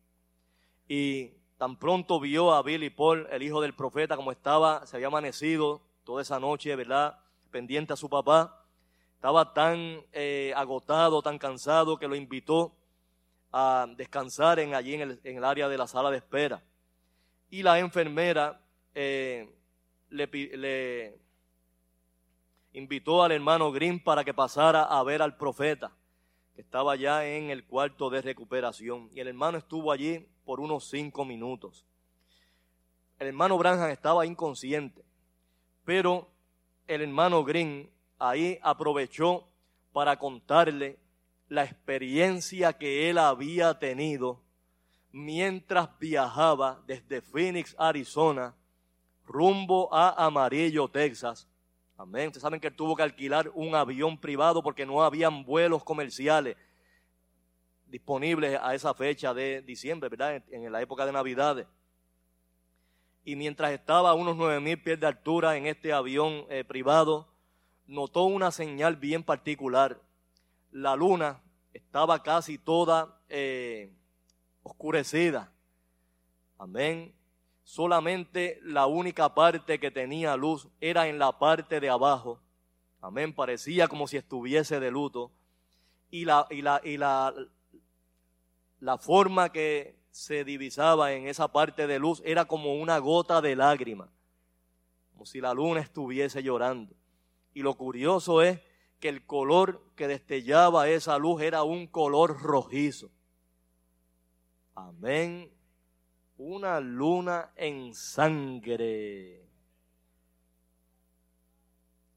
Y 0.87 1.31
tan 1.57 1.75
pronto 1.75 2.19
vio 2.19 2.53
a 2.53 2.61
Billy 2.61 2.91
Paul, 2.91 3.27
el 3.31 3.41
hijo 3.41 3.61
del 3.61 3.73
profeta, 3.73 4.15
como 4.15 4.31
estaba, 4.31 4.85
se 4.85 4.95
había 4.95 5.07
amanecido 5.07 5.81
toda 6.03 6.21
esa 6.21 6.39
noche, 6.39 6.75
¿verdad? 6.75 7.17
Pendiente 7.49 7.93
a 7.93 7.95
su 7.95 8.07
papá. 8.09 8.63
Estaba 9.15 9.55
tan 9.55 10.03
eh, 10.13 10.53
agotado, 10.55 11.23
tan 11.23 11.39
cansado, 11.39 11.97
que 11.97 12.07
lo 12.07 12.13
invitó 12.13 12.75
a 13.51 13.87
descansar 13.97 14.59
en, 14.59 14.75
allí 14.75 14.93
en 14.93 15.01
el, 15.01 15.19
en 15.23 15.37
el, 15.37 15.45
área 15.45 15.67
de 15.67 15.79
la 15.79 15.87
sala 15.87 16.11
de 16.11 16.17
espera. 16.17 16.61
Y 17.49 17.63
la 17.63 17.79
enfermera 17.79 18.61
eh, 18.93 19.51
le, 20.11 20.27
le, 20.27 21.19
invitó 22.73 23.23
al 23.23 23.31
hermano 23.31 23.71
Green 23.71 24.01
para 24.03 24.23
que 24.23 24.33
pasara 24.33 24.83
a 24.83 25.03
ver 25.03 25.21
al 25.21 25.37
profeta, 25.37 25.91
que 26.55 26.61
estaba 26.61 26.95
ya 26.95 27.25
en 27.25 27.49
el 27.49 27.65
cuarto 27.65 28.09
de 28.09 28.21
recuperación. 28.21 29.09
Y 29.13 29.19
el 29.19 29.27
hermano 29.27 29.57
estuvo 29.57 29.91
allí 29.91 30.27
por 30.45 30.59
unos 30.59 30.89
cinco 30.89 31.25
minutos. 31.25 31.85
El 33.17 33.27
hermano 33.27 33.57
Branham 33.57 33.89
estaba 33.89 34.25
inconsciente, 34.25 35.03
pero 35.83 36.29
el 36.87 37.01
hermano 37.01 37.43
Green 37.43 37.89
ahí 38.17 38.59
aprovechó 38.61 39.47
para 39.91 40.17
contarle 40.17 40.99
la 41.49 41.63
experiencia 41.63 42.73
que 42.73 43.09
él 43.09 43.17
había 43.17 43.77
tenido 43.79 44.41
mientras 45.11 45.97
viajaba 45.99 46.81
desde 46.85 47.21
Phoenix, 47.21 47.75
Arizona, 47.77 48.55
rumbo 49.25 49.93
a 49.93 50.25
Amarillo, 50.25 50.87
Texas. 50.87 51.48
Amén. 51.99 52.27
Ustedes 52.27 52.43
saben 52.43 52.61
que 52.61 52.67
él 52.67 52.75
tuvo 52.77 52.95
que 52.95 53.03
alquilar 53.03 53.51
un 53.53 53.75
avión 53.75 54.17
privado 54.17 54.63
porque 54.63 54.85
no 54.85 55.03
habían 55.03 55.43
vuelos 55.43 55.83
comerciales 55.83 56.55
disponibles 57.87 58.57
a 58.61 58.73
esa 58.73 58.93
fecha 58.93 59.33
de 59.33 59.61
diciembre, 59.61 60.07
¿verdad? 60.07 60.41
En 60.49 60.71
la 60.71 60.81
época 60.81 61.05
de 61.05 61.11
Navidades. 61.11 61.67
Y 63.25 63.35
mientras 63.35 63.73
estaba 63.73 64.11
a 64.11 64.13
unos 64.13 64.37
nueve 64.37 64.61
mil 64.61 64.81
pies 64.81 64.97
de 64.97 65.07
altura 65.07 65.57
en 65.57 65.67
este 65.67 65.91
avión 65.91 66.45
eh, 66.49 66.63
privado, 66.63 67.27
notó 67.85 68.23
una 68.23 68.49
señal 68.51 68.95
bien 68.95 69.21
particular 69.21 70.01
la 70.71 70.95
luna 70.95 71.41
estaba 71.73 72.23
casi 72.23 72.57
toda 72.57 73.19
eh, 73.27 73.91
oscurecida. 74.63 75.51
Amén. 76.57 77.13
Solamente 77.69 78.59
la 78.63 78.87
única 78.87 79.35
parte 79.35 79.79
que 79.79 79.91
tenía 79.91 80.35
luz 80.35 80.67
era 80.81 81.07
en 81.07 81.19
la 81.19 81.37
parte 81.37 81.79
de 81.79 81.87
abajo. 81.87 82.41
Amén. 82.99 83.31
Parecía 83.31 83.87
como 83.87 84.07
si 84.07 84.17
estuviese 84.17 84.79
de 84.79 84.89
luto. 84.89 85.31
Y 86.09 86.25
la, 86.25 86.47
y 86.49 86.63
la, 86.63 86.81
y 86.83 86.97
la, 86.97 87.31
la 88.79 88.97
forma 88.97 89.51
que 89.51 89.99
se 90.09 90.43
divisaba 90.43 91.13
en 91.13 91.27
esa 91.27 91.51
parte 91.51 91.85
de 91.85 91.99
luz 91.99 92.23
era 92.25 92.45
como 92.45 92.73
una 92.73 92.97
gota 92.97 93.39
de 93.39 93.55
lágrima. 93.55 94.09
Como 95.11 95.27
si 95.27 95.39
la 95.39 95.53
luna 95.53 95.79
estuviese 95.79 96.41
llorando. 96.41 96.95
Y 97.53 97.61
lo 97.61 97.75
curioso 97.75 98.41
es 98.41 98.59
que 98.99 99.09
el 99.09 99.27
color 99.27 99.83
que 99.95 100.07
destellaba 100.07 100.89
esa 100.89 101.19
luz 101.19 101.43
era 101.43 101.61
un 101.61 101.85
color 101.85 102.41
rojizo. 102.41 103.11
Amén. 104.73 105.58
Una 106.41 106.79
luna 106.79 107.49
en 107.57 107.93
sangre. 107.93 109.41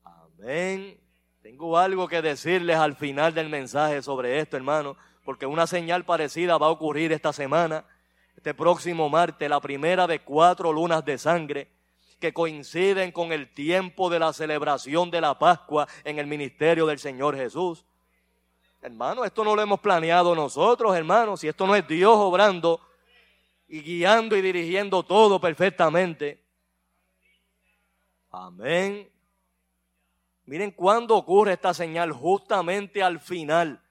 Amén. 0.04 0.96
Tengo 1.42 1.76
algo 1.76 2.06
que 2.06 2.22
decirles 2.22 2.76
al 2.76 2.94
final 2.94 3.35
del 3.35 3.48
mensaje 3.48 4.00
sobre 4.00 4.38
esto, 4.38 4.56
hermano, 4.56 4.96
porque 5.24 5.44
una 5.44 5.66
señal 5.66 6.04
parecida 6.04 6.56
va 6.56 6.68
a 6.68 6.70
ocurrir 6.70 7.12
esta 7.12 7.32
semana, 7.32 7.85
este 8.37 8.54
próximo 8.54 9.08
martes, 9.08 9.50
la 9.50 9.61
primera 9.61 10.06
de 10.06 10.20
cuatro 10.20 10.72
lunas 10.72 11.04
de 11.04 11.18
sangre 11.18 11.68
que 12.20 12.32
coinciden 12.32 13.11
con 13.11 13.32
el 13.32 13.52
tiempo 13.52 14.08
de 14.08 14.20
la 14.20 14.32
celebración 14.32 15.11
de 15.11 15.20
la 15.20 15.37
Pascua 15.37 15.88
en 16.04 16.20
el 16.20 16.28
ministerio 16.28 16.87
del 16.87 17.00
Señor 17.00 17.35
Jesús. 17.35 17.85
Hermano, 18.82 19.24
esto 19.24 19.42
no 19.42 19.56
lo 19.56 19.62
hemos 19.62 19.80
planeado 19.80 20.32
nosotros, 20.37 20.94
hermanos, 20.94 21.40
si 21.40 21.48
esto 21.48 21.66
no 21.66 21.74
es 21.74 21.88
Dios 21.88 22.14
obrando 22.14 22.80
y 23.72 23.80
guiando 23.80 24.37
y 24.37 24.42
dirigiendo 24.42 25.02
todo 25.02 25.40
perfectamente. 25.40 26.44
Amén. 28.30 29.11
Miren 30.44 30.72
cuándo 30.72 31.16
ocurre 31.16 31.54
esta 31.54 31.72
señal, 31.72 32.12
justamente 32.12 33.02
al 33.02 33.18
final 33.18 33.82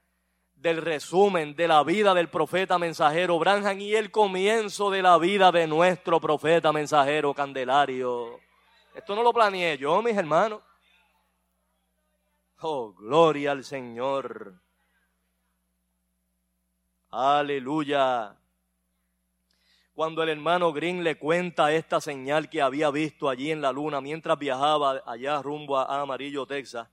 del 0.54 0.76
resumen 0.76 1.56
de 1.56 1.66
la 1.66 1.82
vida 1.82 2.14
del 2.14 2.30
profeta 2.30 2.78
mensajero 2.78 3.40
Branham 3.40 3.80
y 3.80 3.96
el 3.96 4.12
comienzo 4.12 4.88
de 4.88 5.02
la 5.02 5.18
vida 5.18 5.50
de 5.50 5.66
nuestro 5.66 6.20
profeta 6.20 6.72
mensajero 6.72 7.34
Candelario. 7.34 8.38
Esto 8.94 9.16
no 9.16 9.24
lo 9.24 9.32
planeé 9.32 9.78
yo, 9.78 10.00
mis 10.00 10.16
hermanos. 10.16 10.62
Oh, 12.60 12.92
gloria 12.92 13.50
al 13.50 13.64
Señor. 13.64 14.62
Aleluya. 17.10 18.38
Cuando 19.94 20.22
el 20.22 20.30
hermano 20.30 20.72
Green 20.72 21.04
le 21.04 21.18
cuenta 21.18 21.72
esta 21.72 22.00
señal 22.00 22.48
que 22.48 22.62
había 22.62 22.90
visto 22.90 23.28
allí 23.28 23.50
en 23.50 23.60
la 23.60 23.72
luna 23.72 24.00
mientras 24.00 24.38
viajaba 24.38 25.02
allá 25.06 25.42
rumbo 25.42 25.78
a 25.78 26.00
Amarillo, 26.00 26.46
Texas, 26.46 26.88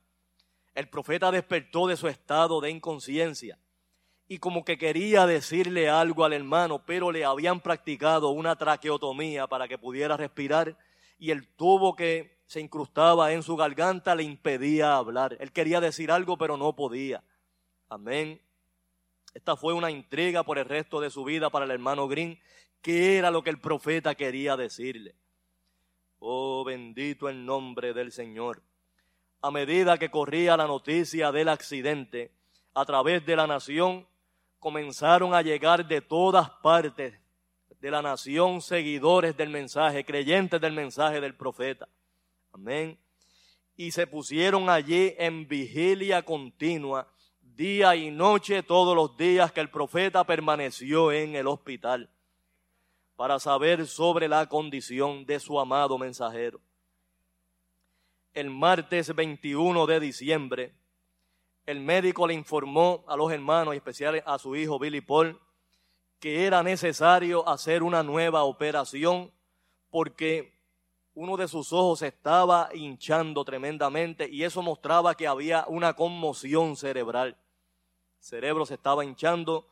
el 0.76 0.90
profeta 0.90 1.32
despertó 1.32 1.88
de 1.88 1.98
su 1.98 2.08
estado 2.08 2.62
de 2.62 2.70
inconsciencia 2.70 3.58
y 4.28 4.38
como 4.38 4.64
que 4.64 4.78
quería 4.78 5.26
decirle 5.26 5.90
algo 5.90 6.24
al 6.24 6.34
hermano, 6.34 6.86
pero 6.86 7.12
le 7.12 7.26
habían 7.26 7.62
practicado 7.62 8.30
una 8.30 8.56
traqueotomía 8.56 9.48
para 9.48 9.68
que 9.68 9.78
pudiera 9.78 10.18
respirar 10.18 10.78
y 11.18 11.32
el 11.32 11.48
tubo 11.48 11.96
que 11.96 12.40
se 12.46 12.60
incrustaba 12.60 13.32
en 13.34 13.44
su 13.44 13.56
garganta 13.56 14.16
le 14.16 14.24
impedía 14.24 14.96
hablar. 14.96 15.36
Él 15.40 15.52
quería 15.52 15.82
decir 15.82 16.12
algo, 16.12 16.38
pero 16.38 16.58
no 16.58 16.76
podía. 16.76 17.24
Amén. 17.90 18.42
Esta 19.34 19.56
fue 19.56 19.74
una 19.74 19.92
intriga 19.92 20.44
por 20.44 20.58
el 20.58 20.66
resto 20.66 21.02
de 21.02 21.10
su 21.10 21.24
vida 21.24 21.50
para 21.50 21.66
el 21.66 21.72
hermano 21.72 22.08
Green. 22.08 22.40
¿Qué 22.82 23.18
era 23.18 23.30
lo 23.32 23.44
que 23.44 23.50
el 23.50 23.60
profeta 23.60 24.16
quería 24.16 24.56
decirle? 24.56 25.16
Oh, 26.20 26.64
bendito 26.64 27.28
el 27.30 27.46
nombre 27.46 27.94
del 27.94 28.12
Señor. 28.12 28.62
A 29.42 29.52
medida 29.52 29.98
que 29.98 30.12
corría 30.12 30.58
la 30.58 30.68
noticia 30.68 31.32
del 31.32 31.50
accidente 31.50 32.32
a 32.74 32.86
través 32.86 33.26
de 33.26 33.36
la 33.36 33.48
nación, 33.48 34.08
comenzaron 34.60 35.34
a 35.34 35.42
llegar 35.42 35.88
de 35.88 36.02
todas 36.02 36.50
partes 36.62 37.20
de 37.80 37.92
la 37.92 38.02
nación 38.02 38.62
seguidores 38.62 39.36
del 39.38 39.50
mensaje, 39.50 40.04
creyentes 40.04 40.60
del 40.60 40.74
mensaje 40.74 41.22
del 41.22 41.36
profeta. 41.36 41.88
Amén. 42.52 43.00
Y 43.76 43.92
se 43.92 44.08
pusieron 44.08 44.70
allí 44.70 45.16
en 45.18 45.48
vigilia 45.48 46.24
continua, 46.24 47.08
día 47.42 47.96
y 47.96 48.12
noche, 48.12 48.64
todos 48.64 48.96
los 48.96 49.16
días 49.16 49.54
que 49.54 49.62
el 49.62 49.70
profeta 49.70 50.26
permaneció 50.26 51.14
en 51.14 51.36
el 51.36 51.48
hospital, 51.48 52.10
para 53.20 53.38
saber 53.38 53.86
sobre 53.86 54.30
la 54.30 54.48
condición 54.48 55.26
de 55.26 55.42
su 55.42 55.60
amado 55.60 55.98
mensajero. 55.98 56.62
El 58.32 58.50
martes 58.50 59.14
21 59.14 59.86
de 59.88 60.00
diciembre, 60.00 60.74
el 61.66 61.82
médico 61.82 62.26
le 62.26 62.34
informó 62.34 63.04
a 63.10 63.18
los 63.18 63.30
hermanos, 63.34 63.74
y 63.74 63.78
especialmente 63.78 64.24
a 64.26 64.40
su 64.40 64.56
hijo 64.56 64.80
Billy 64.80 65.02
Paul, 65.02 65.38
que 66.18 66.46
era 66.46 66.64
necesario 66.64 67.46
hacer 67.46 67.84
una 67.84 68.04
nueva 68.04 68.44
operación 68.44 69.34
porque 69.90 70.58
uno 71.14 71.36
de 71.36 71.50
sus 71.50 71.74
ojos 71.74 72.02
estaba 72.04 72.70
hinchando 72.74 73.44
tremendamente 73.44 74.30
y 74.30 74.46
eso 74.46 74.62
mostraba 74.62 75.16
que 75.16 75.28
había 75.28 75.66
una 75.68 75.94
conmoción 75.94 76.78
cerebral. 76.78 77.36
El 78.20 78.24
cerebro 78.24 78.66
se 78.66 78.76
estaba 78.76 79.04
hinchando 79.04 79.68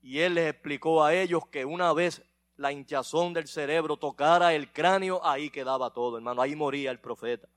y 0.00 0.20
él 0.20 0.36
les 0.36 0.48
explicó 0.48 1.04
a 1.04 1.12
ellos 1.12 1.46
que 1.48 1.66
una 1.66 1.92
vez 1.92 2.24
la 2.58 2.72
hinchazón 2.72 3.32
del 3.32 3.46
cerebro 3.46 3.96
tocara 3.96 4.52
el 4.52 4.72
cráneo, 4.72 5.24
ahí 5.24 5.48
quedaba 5.48 5.90
todo, 5.92 6.16
hermano, 6.16 6.42
ahí 6.42 6.56
moría 6.56 6.90
el 6.90 6.98
profeta. 6.98 7.48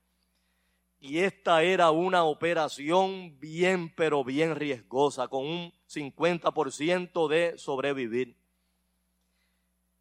Y 1.00 1.18
esta 1.18 1.64
era 1.64 1.90
una 1.90 2.24
operación 2.24 3.40
bien, 3.40 3.92
pero 3.96 4.24
bien 4.24 4.56
riesgosa, 4.56 5.28
con 5.28 5.48
un 5.48 5.74
50% 5.90 7.28
de 7.28 7.58
sobrevivir. 7.58 8.38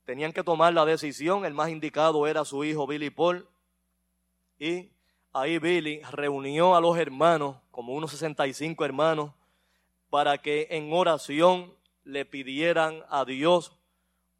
Tenían 0.05 0.35
que 0.35 0.45
tomar 0.45 0.75
la 0.75 0.85
decisión, 0.85 1.47
el 1.47 1.55
más 1.55 1.71
indicado 1.71 2.27
era 2.27 2.45
su 2.45 2.63
hijo 2.63 2.87
Billy 2.87 3.09
Paul. 3.09 3.49
Y 4.59 4.91
ahí 5.33 5.59
Billy 5.59 6.03
reunió 6.11 6.77
a 6.77 6.81
los 6.83 6.99
hermanos, 6.99 7.57
como 7.71 7.95
unos 7.95 8.11
65 8.11 8.85
hermanos, 8.85 9.33
para 10.11 10.37
que 10.37 10.69
en 10.71 10.93
oración 10.93 11.75
le 12.05 12.27
pidieran 12.27 13.03
a 13.09 13.25
Dios 13.25 13.80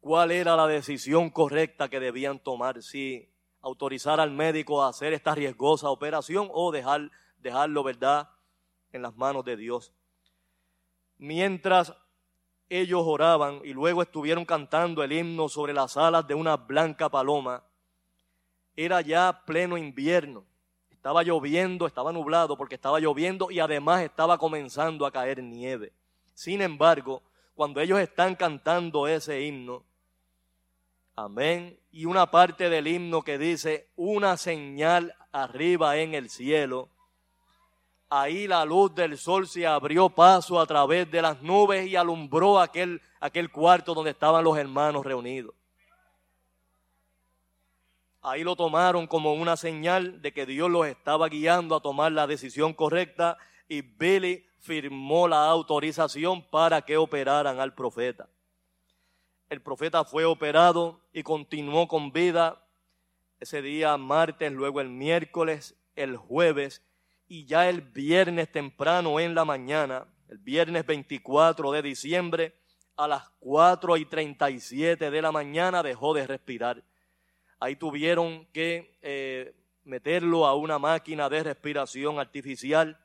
cuál 0.01 0.31
era 0.31 0.55
la 0.55 0.67
decisión 0.67 1.29
correcta 1.29 1.87
que 1.87 1.99
debían 1.99 2.39
tomar, 2.39 2.81
si 2.81 3.29
autorizar 3.61 4.19
al 4.19 4.31
médico 4.31 4.83
a 4.83 4.89
hacer 4.89 5.13
esta 5.13 5.35
riesgosa 5.35 5.89
operación 5.89 6.49
o 6.51 6.71
dejar, 6.71 7.11
dejarlo, 7.37 7.83
¿verdad?, 7.83 8.29
en 8.91 9.03
las 9.03 9.15
manos 9.15 9.45
de 9.45 9.55
Dios. 9.55 9.93
Mientras 11.17 11.93
ellos 12.67 13.03
oraban 13.05 13.61
y 13.63 13.73
luego 13.73 14.01
estuvieron 14.01 14.43
cantando 14.43 15.03
el 15.03 15.11
himno 15.11 15.47
sobre 15.47 15.73
las 15.73 15.95
alas 15.95 16.27
de 16.27 16.33
una 16.33 16.57
blanca 16.57 17.07
paloma, 17.09 17.63
era 18.75 19.01
ya 19.01 19.43
pleno 19.45 19.77
invierno. 19.77 20.45
Estaba 20.89 21.23
lloviendo, 21.23 21.85
estaba 21.85 22.11
nublado 22.11 22.57
porque 22.57 22.75
estaba 22.75 22.99
lloviendo 22.99 23.51
y 23.51 23.59
además 23.59 24.01
estaba 24.01 24.37
comenzando 24.37 25.05
a 25.05 25.11
caer 25.11 25.43
nieve. 25.43 25.93
Sin 26.33 26.61
embargo, 26.61 27.21
cuando 27.53 27.81
ellos 27.81 27.99
están 27.99 28.35
cantando 28.35 29.07
ese 29.07 29.41
himno, 29.41 29.83
Amén. 31.15 31.77
Y 31.91 32.05
una 32.05 32.31
parte 32.31 32.69
del 32.69 32.87
himno 32.87 33.21
que 33.21 33.37
dice, 33.37 33.89
una 33.95 34.37
señal 34.37 35.13
arriba 35.31 35.97
en 35.97 36.13
el 36.13 36.29
cielo. 36.29 36.89
Ahí 38.09 38.47
la 38.47 38.65
luz 38.65 38.93
del 38.93 39.17
sol 39.17 39.47
se 39.47 39.65
abrió 39.65 40.09
paso 40.09 40.59
a 40.59 40.65
través 40.65 41.09
de 41.11 41.21
las 41.21 41.41
nubes 41.41 41.87
y 41.87 41.95
alumbró 41.95 42.59
aquel, 42.59 43.01
aquel 43.19 43.51
cuarto 43.51 43.93
donde 43.93 44.11
estaban 44.11 44.43
los 44.43 44.57
hermanos 44.57 45.05
reunidos. 45.05 45.53
Ahí 48.21 48.43
lo 48.43 48.55
tomaron 48.55 49.07
como 49.07 49.33
una 49.33 49.57
señal 49.57 50.21
de 50.21 50.31
que 50.31 50.45
Dios 50.45 50.69
los 50.69 50.85
estaba 50.85 51.27
guiando 51.27 51.75
a 51.75 51.81
tomar 51.81 52.11
la 52.11 52.27
decisión 52.27 52.73
correcta 52.73 53.37
y 53.67 53.81
Billy 53.81 54.45
firmó 54.59 55.27
la 55.27 55.45
autorización 55.45 56.43
para 56.43 56.83
que 56.83 56.97
operaran 56.97 57.59
al 57.59 57.73
profeta 57.73 58.27
el 59.51 59.61
profeta 59.61 60.05
fue 60.05 60.23
operado 60.23 61.01
y 61.11 61.23
continuó 61.23 61.85
con 61.85 62.13
vida 62.13 62.65
ese 63.37 63.61
día 63.61 63.97
martes, 63.97 64.49
luego 64.49 64.79
el 64.79 64.87
miércoles, 64.87 65.75
el 65.97 66.15
jueves 66.15 66.81
y 67.27 67.43
ya 67.43 67.67
el 67.67 67.81
viernes 67.81 68.49
temprano 68.49 69.19
en 69.19 69.35
la 69.35 69.43
mañana, 69.43 70.07
el 70.29 70.37
viernes 70.37 70.85
24 70.85 71.69
de 71.73 71.81
diciembre, 71.81 72.55
a 72.95 73.09
las 73.09 73.29
4 73.39 73.97
y 73.97 74.05
37 74.05 75.11
de 75.11 75.21
la 75.21 75.33
mañana 75.33 75.83
dejó 75.83 76.13
de 76.13 76.25
respirar. 76.25 76.81
Ahí 77.59 77.75
tuvieron 77.75 78.45
que 78.53 78.97
eh, 79.01 79.53
meterlo 79.83 80.45
a 80.45 80.55
una 80.55 80.79
máquina 80.79 81.27
de 81.27 81.43
respiración 81.43 82.19
artificial 82.19 82.97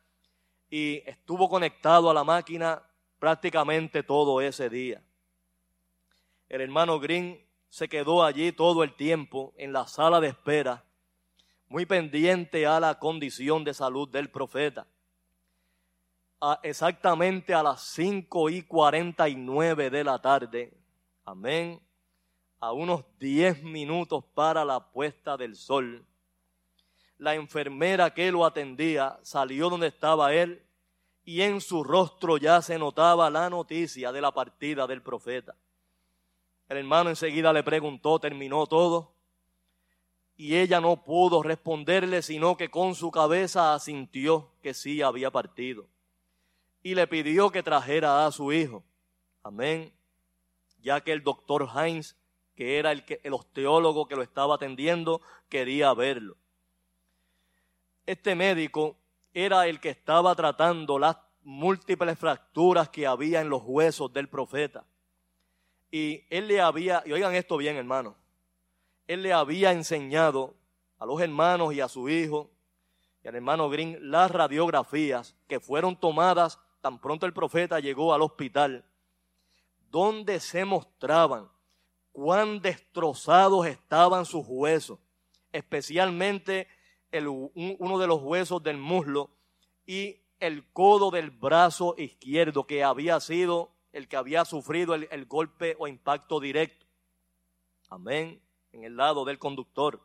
y 0.70 1.02
estuvo 1.06 1.48
conectado 1.48 2.08
a 2.08 2.14
la 2.14 2.22
máquina 2.22 2.84
prácticamente 3.18 4.04
todo 4.04 4.40
ese 4.40 4.70
día. 4.70 5.02
El 6.48 6.60
hermano 6.60 7.00
Green 7.00 7.44
se 7.68 7.88
quedó 7.88 8.22
allí 8.22 8.52
todo 8.52 8.84
el 8.84 8.94
tiempo 8.94 9.52
en 9.56 9.72
la 9.72 9.86
sala 9.86 10.20
de 10.20 10.28
espera, 10.28 10.84
muy 11.68 11.84
pendiente 11.86 12.66
a 12.66 12.78
la 12.78 12.98
condición 12.98 13.64
de 13.64 13.74
salud 13.74 14.08
del 14.08 14.30
profeta. 14.30 14.86
exactamente 16.62 17.52
a 17.54 17.62
las 17.62 17.82
5 17.82 18.50
y 18.50 18.62
49 18.62 19.90
de 19.90 20.04
la 20.04 20.20
tarde, 20.20 20.72
amén, 21.24 21.80
a 22.60 22.72
unos 22.72 23.04
10 23.18 23.64
minutos 23.64 24.24
para 24.34 24.64
la 24.64 24.92
puesta 24.92 25.36
del 25.36 25.56
sol, 25.56 26.06
la 27.18 27.34
enfermera 27.34 28.12
que 28.12 28.30
lo 28.30 28.44
atendía 28.44 29.18
salió 29.22 29.70
donde 29.70 29.88
estaba 29.88 30.34
él 30.34 30.62
y 31.24 31.40
en 31.40 31.60
su 31.60 31.82
rostro 31.82 32.36
ya 32.36 32.62
se 32.62 32.78
notaba 32.78 33.30
la 33.30 33.50
noticia 33.50 34.12
de 34.12 34.20
la 34.20 34.32
partida 34.32 34.86
del 34.86 35.02
profeta. 35.02 35.56
El 36.68 36.78
hermano 36.78 37.10
enseguida 37.10 37.52
le 37.52 37.62
preguntó, 37.62 38.18
terminó 38.18 38.66
todo. 38.66 39.12
Y 40.36 40.56
ella 40.56 40.80
no 40.80 41.02
pudo 41.04 41.42
responderle, 41.42 42.22
sino 42.22 42.56
que 42.56 42.68
con 42.68 42.94
su 42.94 43.10
cabeza 43.10 43.74
asintió 43.74 44.50
que 44.62 44.74
sí 44.74 45.00
había 45.00 45.30
partido. 45.30 45.86
Y 46.82 46.94
le 46.94 47.06
pidió 47.06 47.50
que 47.50 47.62
trajera 47.62 48.26
a 48.26 48.32
su 48.32 48.52
hijo. 48.52 48.84
Amén. 49.42 49.92
Ya 50.80 51.00
que 51.00 51.12
el 51.12 51.22
doctor 51.22 51.68
Heinz, 51.74 52.16
que 52.54 52.78
era 52.78 52.92
el, 52.92 53.04
el 53.22 53.32
osteólogo 53.32 54.06
que 54.06 54.16
lo 54.16 54.22
estaba 54.22 54.56
atendiendo, 54.56 55.22
quería 55.48 55.94
verlo. 55.94 56.36
Este 58.04 58.34
médico 58.34 58.96
era 59.32 59.66
el 59.66 59.80
que 59.80 59.90
estaba 59.90 60.34
tratando 60.34 60.98
las 60.98 61.16
múltiples 61.42 62.18
fracturas 62.18 62.88
que 62.88 63.06
había 63.06 63.40
en 63.40 63.48
los 63.48 63.62
huesos 63.64 64.12
del 64.12 64.28
profeta. 64.28 64.84
Y 65.90 66.24
él 66.30 66.48
le 66.48 66.60
había, 66.60 67.02
y 67.06 67.12
oigan 67.12 67.34
esto 67.34 67.56
bien 67.56 67.76
hermano, 67.76 68.16
él 69.06 69.22
le 69.22 69.32
había 69.32 69.72
enseñado 69.72 70.54
a 70.98 71.06
los 71.06 71.20
hermanos 71.20 71.74
y 71.74 71.80
a 71.80 71.88
su 71.88 72.08
hijo 72.08 72.50
y 73.22 73.28
al 73.28 73.34
hermano 73.34 73.68
Green 73.68 73.98
las 74.10 74.30
radiografías 74.30 75.36
que 75.48 75.60
fueron 75.60 75.98
tomadas 75.98 76.58
tan 76.80 77.00
pronto 77.00 77.26
el 77.26 77.32
profeta 77.32 77.80
llegó 77.80 78.14
al 78.14 78.22
hospital, 78.22 78.84
donde 79.90 80.38
se 80.38 80.64
mostraban 80.64 81.50
cuán 82.12 82.60
destrozados 82.60 83.66
estaban 83.66 84.24
sus 84.24 84.44
huesos, 84.46 84.98
especialmente 85.52 86.68
el, 87.10 87.26
uno 87.26 87.98
de 87.98 88.06
los 88.06 88.22
huesos 88.22 88.62
del 88.62 88.78
muslo 88.78 89.30
y 89.84 90.22
el 90.38 90.70
codo 90.72 91.10
del 91.10 91.30
brazo 91.30 91.94
izquierdo 91.98 92.66
que 92.66 92.84
había 92.84 93.18
sido 93.20 93.75
el 93.96 94.08
que 94.08 94.16
había 94.18 94.44
sufrido 94.44 94.94
el, 94.94 95.24
golpe 95.24 95.74
o 95.78 95.88
impacto 95.88 96.38
directo. 96.38 96.84
Amén. 97.88 98.42
En 98.70 98.84
el 98.84 98.94
lado 98.94 99.24
del 99.24 99.38
conductor. 99.38 100.02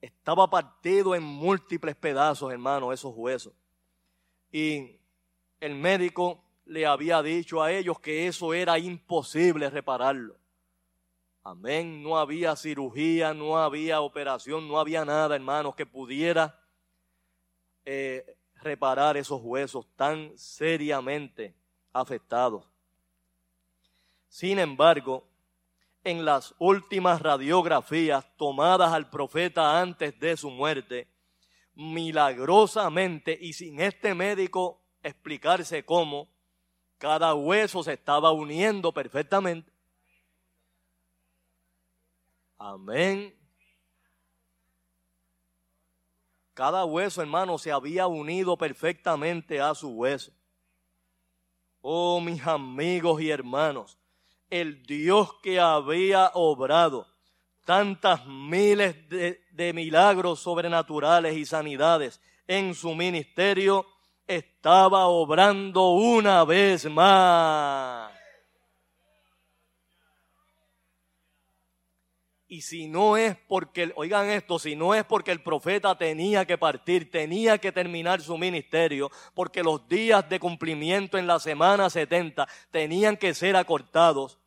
Estaba 0.00 0.50
partido 0.50 1.14
en 1.14 1.22
múltiples 1.22 1.94
pedazos, 1.94 2.50
hermano, 2.50 2.92
esos 2.92 3.14
huesos. 3.14 3.52
Y 4.50 4.98
el 5.60 5.76
médico 5.76 6.42
le 6.64 6.86
había 6.86 7.22
dicho 7.22 7.62
a 7.62 7.70
ellos 7.70 8.00
que 8.00 8.26
eso 8.26 8.52
era 8.52 8.80
imposible 8.80 9.70
repararlo. 9.70 10.36
Amén. 11.44 12.02
No 12.02 12.18
había 12.18 12.56
cirugía, 12.56 13.32
no 13.32 13.58
había 13.58 14.00
operación, 14.00 14.66
no 14.66 14.80
había 14.80 15.04
nada, 15.04 15.36
hermanos, 15.36 15.76
que 15.76 15.86
pudiera 15.86 16.60
eh, 17.84 18.36
reparar 18.56 19.16
esos 19.16 19.40
huesos 19.40 19.86
tan 19.94 20.36
seriamente 20.36 21.57
afectados. 22.00 22.68
Sin 24.28 24.58
embargo, 24.58 25.26
en 26.04 26.24
las 26.24 26.54
últimas 26.58 27.20
radiografías 27.20 28.24
tomadas 28.36 28.92
al 28.92 29.10
profeta 29.10 29.80
antes 29.80 30.18
de 30.18 30.36
su 30.36 30.50
muerte, 30.50 31.08
milagrosamente 31.74 33.36
y 33.40 33.52
sin 33.52 33.80
este 33.80 34.14
médico 34.14 34.82
explicarse 35.02 35.84
cómo, 35.84 36.28
cada 36.98 37.34
hueso 37.34 37.82
se 37.82 37.92
estaba 37.92 38.32
uniendo 38.32 38.92
perfectamente. 38.92 39.72
Amén. 42.58 43.34
Cada 46.54 46.84
hueso, 46.84 47.22
hermano, 47.22 47.56
se 47.56 47.70
había 47.70 48.08
unido 48.08 48.56
perfectamente 48.56 49.60
a 49.60 49.76
su 49.76 49.90
hueso. 49.90 50.32
Oh, 51.80 52.20
mis 52.20 52.46
amigos 52.46 53.20
y 53.22 53.30
hermanos, 53.30 53.98
el 54.50 54.82
Dios 54.84 55.34
que 55.42 55.60
había 55.60 56.30
obrado 56.34 57.06
tantas 57.64 58.26
miles 58.26 59.08
de, 59.08 59.40
de 59.52 59.72
milagros 59.72 60.40
sobrenaturales 60.40 61.36
y 61.36 61.44
sanidades 61.44 62.20
en 62.46 62.74
su 62.74 62.94
ministerio, 62.94 63.86
estaba 64.26 65.06
obrando 65.06 65.90
una 65.90 66.44
vez 66.44 66.90
más. 66.90 68.07
Y 72.50 72.62
si 72.62 72.88
no 72.88 73.18
es 73.18 73.36
porque, 73.46 73.92
oigan 73.94 74.30
esto, 74.30 74.58
si 74.58 74.74
no 74.74 74.94
es 74.94 75.04
porque 75.04 75.32
el 75.32 75.42
profeta 75.42 75.98
tenía 75.98 76.46
que 76.46 76.56
partir, 76.56 77.10
tenía 77.10 77.58
que 77.58 77.72
terminar 77.72 78.22
su 78.22 78.38
ministerio, 78.38 79.10
porque 79.34 79.62
los 79.62 79.86
días 79.86 80.26
de 80.30 80.40
cumplimiento 80.40 81.18
en 81.18 81.26
la 81.26 81.40
semana 81.40 81.90
70 81.90 82.48
tenían 82.70 83.18
que 83.18 83.34
ser 83.34 83.54
acortados, 83.54 84.38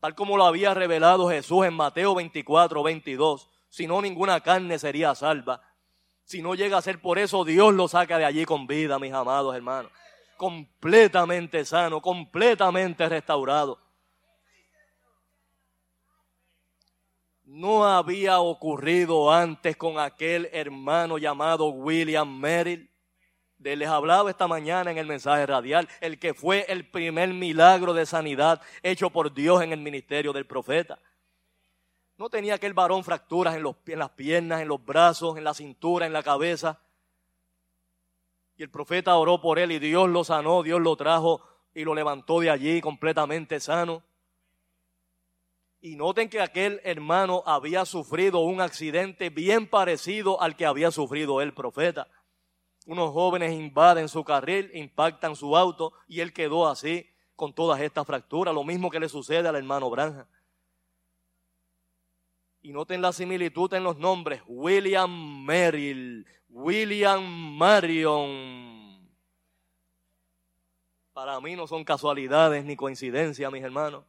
tal 0.00 0.14
como 0.14 0.36
lo 0.36 0.44
había 0.44 0.74
revelado 0.74 1.30
Jesús 1.30 1.64
en 1.64 1.72
Mateo 1.72 2.14
24, 2.14 2.82
22, 2.82 3.48
si 3.70 3.86
no 3.86 4.02
ninguna 4.02 4.42
carne 4.42 4.78
sería 4.78 5.14
salva. 5.14 5.62
Si 6.24 6.42
no 6.42 6.54
llega 6.54 6.76
a 6.76 6.82
ser 6.82 7.00
por 7.00 7.18
eso, 7.18 7.42
Dios 7.44 7.72
lo 7.72 7.88
saca 7.88 8.18
de 8.18 8.26
allí 8.26 8.44
con 8.44 8.66
vida, 8.66 8.98
mis 8.98 9.14
amados 9.14 9.56
hermanos. 9.56 9.90
Completamente 10.36 11.64
sano, 11.64 12.02
completamente 12.02 13.08
restaurado. 13.08 13.78
No 17.46 17.86
había 17.86 18.40
ocurrido 18.40 19.32
antes 19.32 19.76
con 19.76 20.00
aquel 20.00 20.50
hermano 20.52 21.16
llamado 21.16 21.68
William 21.68 22.28
Merrill. 22.40 22.90
De 23.56 23.76
les 23.76 23.88
hablaba 23.88 24.28
esta 24.28 24.48
mañana 24.48 24.90
en 24.90 24.98
el 24.98 25.06
mensaje 25.06 25.46
radial, 25.46 25.88
el 26.00 26.18
que 26.18 26.34
fue 26.34 26.66
el 26.68 26.90
primer 26.90 27.32
milagro 27.32 27.94
de 27.94 28.04
sanidad 28.04 28.60
hecho 28.82 29.10
por 29.10 29.32
Dios 29.32 29.62
en 29.62 29.72
el 29.72 29.80
ministerio 29.80 30.32
del 30.32 30.44
profeta. 30.44 30.98
No 32.18 32.28
tenía 32.28 32.54
aquel 32.54 32.74
varón 32.74 33.04
fracturas 33.04 33.54
en, 33.54 33.64
en 33.64 33.98
las 34.00 34.10
piernas, 34.10 34.60
en 34.60 34.66
los 34.66 34.84
brazos, 34.84 35.38
en 35.38 35.44
la 35.44 35.54
cintura, 35.54 36.04
en 36.04 36.12
la 36.12 36.24
cabeza. 36.24 36.80
Y 38.56 38.64
el 38.64 38.70
profeta 38.70 39.14
oró 39.14 39.40
por 39.40 39.60
él 39.60 39.70
y 39.70 39.78
Dios 39.78 40.08
lo 40.08 40.24
sanó, 40.24 40.64
Dios 40.64 40.80
lo 40.80 40.96
trajo 40.96 41.42
y 41.72 41.84
lo 41.84 41.94
levantó 41.94 42.40
de 42.40 42.50
allí 42.50 42.80
completamente 42.80 43.60
sano. 43.60 44.02
Y 45.86 45.94
noten 45.94 46.28
que 46.28 46.40
aquel 46.40 46.80
hermano 46.82 47.44
había 47.46 47.84
sufrido 47.84 48.40
un 48.40 48.60
accidente 48.60 49.30
bien 49.30 49.68
parecido 49.68 50.42
al 50.42 50.56
que 50.56 50.66
había 50.66 50.90
sufrido 50.90 51.40
el 51.40 51.54
profeta. 51.54 52.08
Unos 52.86 53.12
jóvenes 53.12 53.52
invaden 53.52 54.08
su 54.08 54.24
carril, 54.24 54.68
impactan 54.74 55.36
su 55.36 55.56
auto 55.56 55.92
y 56.08 56.18
él 56.18 56.32
quedó 56.32 56.66
así 56.66 57.08
con 57.36 57.54
todas 57.54 57.80
estas 57.80 58.04
fracturas, 58.04 58.52
lo 58.52 58.64
mismo 58.64 58.90
que 58.90 58.98
le 58.98 59.08
sucede 59.08 59.46
al 59.46 59.54
hermano 59.54 59.88
Branja. 59.88 60.26
Y 62.62 62.72
noten 62.72 63.00
la 63.00 63.12
similitud 63.12 63.72
en 63.72 63.84
los 63.84 63.96
nombres. 63.96 64.42
William 64.48 65.44
Merrill, 65.44 66.26
William 66.48 67.22
Marion. 67.56 69.08
Para 71.12 71.40
mí 71.40 71.54
no 71.54 71.68
son 71.68 71.84
casualidades 71.84 72.64
ni 72.64 72.74
coincidencias, 72.74 73.52
mis 73.52 73.62
hermanos. 73.62 74.04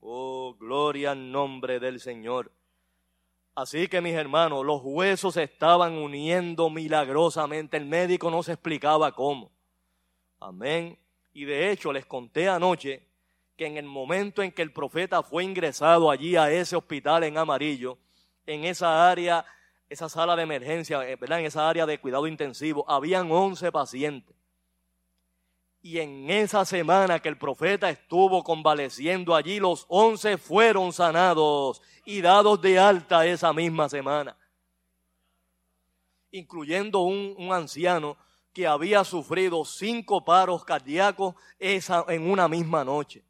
Oh, 0.00 0.54
gloria 0.58 1.12
al 1.12 1.30
nombre 1.30 1.80
del 1.80 2.00
Señor. 2.00 2.52
Así 3.54 3.88
que 3.88 4.00
mis 4.00 4.14
hermanos, 4.14 4.64
los 4.64 4.80
huesos 4.84 5.34
se 5.34 5.42
estaban 5.42 5.94
uniendo 5.94 6.70
milagrosamente. 6.70 7.76
El 7.76 7.86
médico 7.86 8.30
no 8.30 8.42
se 8.42 8.52
explicaba 8.52 9.10
cómo. 9.12 9.50
Amén. 10.38 10.96
Y 11.32 11.44
de 11.44 11.72
hecho 11.72 11.92
les 11.92 12.06
conté 12.06 12.48
anoche 12.48 13.08
que 13.56 13.66
en 13.66 13.76
el 13.76 13.86
momento 13.86 14.44
en 14.44 14.52
que 14.52 14.62
el 14.62 14.72
profeta 14.72 15.24
fue 15.24 15.42
ingresado 15.42 16.08
allí 16.08 16.36
a 16.36 16.50
ese 16.52 16.76
hospital 16.76 17.24
en 17.24 17.36
amarillo, 17.36 17.98
en 18.46 18.64
esa 18.64 19.10
área, 19.10 19.44
esa 19.88 20.08
sala 20.08 20.36
de 20.36 20.44
emergencia, 20.44 21.08
eh, 21.08 21.16
¿verdad? 21.16 21.40
en 21.40 21.46
esa 21.46 21.68
área 21.68 21.84
de 21.84 21.98
cuidado 21.98 22.28
intensivo, 22.28 22.88
habían 22.88 23.32
11 23.32 23.72
pacientes. 23.72 24.36
Y 25.80 25.98
en 25.98 26.28
esa 26.30 26.64
semana 26.64 27.20
que 27.20 27.28
el 27.28 27.38
profeta 27.38 27.88
estuvo 27.88 28.42
convaleciendo 28.42 29.34
allí, 29.34 29.60
los 29.60 29.86
11 29.88 30.36
fueron 30.38 30.92
sanados 30.92 31.80
y 32.04 32.20
dados 32.20 32.60
de 32.60 32.78
alta 32.78 33.24
esa 33.26 33.52
misma 33.52 33.88
semana. 33.88 34.36
Incluyendo 36.30 37.00
un, 37.00 37.34
un 37.38 37.52
anciano 37.52 38.16
que 38.52 38.66
había 38.66 39.04
sufrido 39.04 39.64
cinco 39.64 40.24
paros 40.24 40.64
cardíacos 40.64 41.36
esa, 41.58 42.04
en 42.08 42.28
una 42.28 42.48
misma 42.48 42.84
noche. 42.84 43.24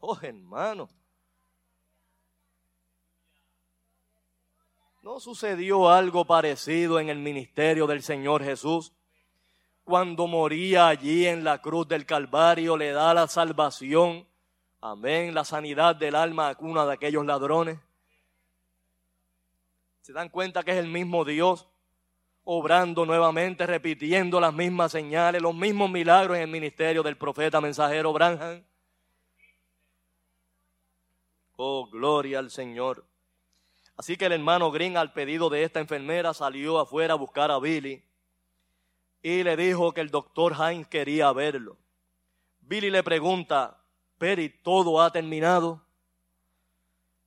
Oh, 0.00 0.18
hermano. 0.20 0.88
¿No 5.02 5.20
sucedió 5.20 5.88
algo 5.88 6.24
parecido 6.24 6.98
en 6.98 7.10
el 7.10 7.18
ministerio 7.18 7.86
del 7.86 8.02
Señor 8.02 8.42
Jesús? 8.42 8.92
Cuando 9.86 10.26
moría 10.26 10.88
allí 10.88 11.28
en 11.28 11.44
la 11.44 11.62
cruz 11.62 11.86
del 11.86 12.04
Calvario, 12.04 12.76
le 12.76 12.90
da 12.90 13.14
la 13.14 13.28
salvación, 13.28 14.26
amén, 14.80 15.32
la 15.32 15.44
sanidad 15.44 15.94
del 15.94 16.16
alma 16.16 16.50
a 16.50 16.56
una 16.58 16.84
de 16.84 16.94
aquellos 16.94 17.24
ladrones. 17.24 17.78
¿Se 20.00 20.12
dan 20.12 20.28
cuenta 20.28 20.64
que 20.64 20.72
es 20.72 20.78
el 20.78 20.88
mismo 20.88 21.24
Dios 21.24 21.68
obrando 22.42 23.06
nuevamente, 23.06 23.64
repitiendo 23.64 24.40
las 24.40 24.52
mismas 24.52 24.90
señales, 24.90 25.40
los 25.40 25.54
mismos 25.54 25.88
milagros 25.88 26.36
en 26.36 26.42
el 26.42 26.50
ministerio 26.50 27.04
del 27.04 27.16
profeta 27.16 27.60
mensajero 27.60 28.12
Branham? 28.12 28.64
Oh, 31.54 31.86
gloria 31.86 32.40
al 32.40 32.50
Señor. 32.50 33.04
Así 33.96 34.16
que 34.16 34.26
el 34.26 34.32
hermano 34.32 34.72
Green, 34.72 34.96
al 34.96 35.12
pedido 35.12 35.48
de 35.48 35.62
esta 35.62 35.78
enfermera, 35.78 36.34
salió 36.34 36.80
afuera 36.80 37.14
a 37.14 37.16
buscar 37.16 37.52
a 37.52 37.60
Billy 37.60 38.05
y 39.28 39.42
le 39.42 39.56
dijo 39.56 39.90
que 39.92 40.00
el 40.00 40.10
doctor 40.10 40.54
Hines 40.54 40.86
quería 40.86 41.32
verlo. 41.32 41.76
Billy 42.60 42.90
le 42.90 43.02
pregunta, 43.02 43.82
Perry, 44.18 44.50
¿todo 44.62 45.02
ha 45.02 45.10
terminado? 45.10 45.84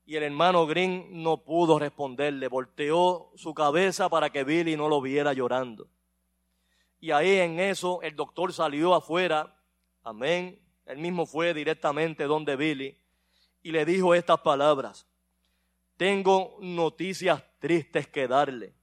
Y 0.06 0.16
el 0.16 0.24
hermano 0.24 0.66
Green 0.66 1.22
no 1.22 1.44
pudo 1.44 1.78
responderle, 1.78 2.48
volteó 2.48 3.34
su 3.36 3.54
cabeza 3.54 4.08
para 4.08 4.30
que 4.30 4.46
Billy 4.46 4.78
no 4.78 4.88
lo 4.88 5.02
viera 5.02 5.34
llorando. 5.34 5.90
Y 7.02 7.12
ahí 7.12 7.32
en 7.36 7.60
eso 7.60 8.02
el 8.02 8.16
doctor 8.16 8.54
salió 8.54 8.96
afuera, 8.96 9.54
amén, 10.02 10.58
él 10.86 11.00
mismo 11.00 11.26
fue 11.26 11.54
directamente 11.54 12.24
donde 12.24 12.56
Billy 12.56 12.98
y 13.62 13.74
le 13.74 13.84
dijo 13.84 14.16
estas 14.16 14.40
palabras, 14.40 15.06
tengo 15.98 16.60
noticias 16.62 17.44
tristes 17.60 18.08
que 18.08 18.26
darle. 18.26 18.79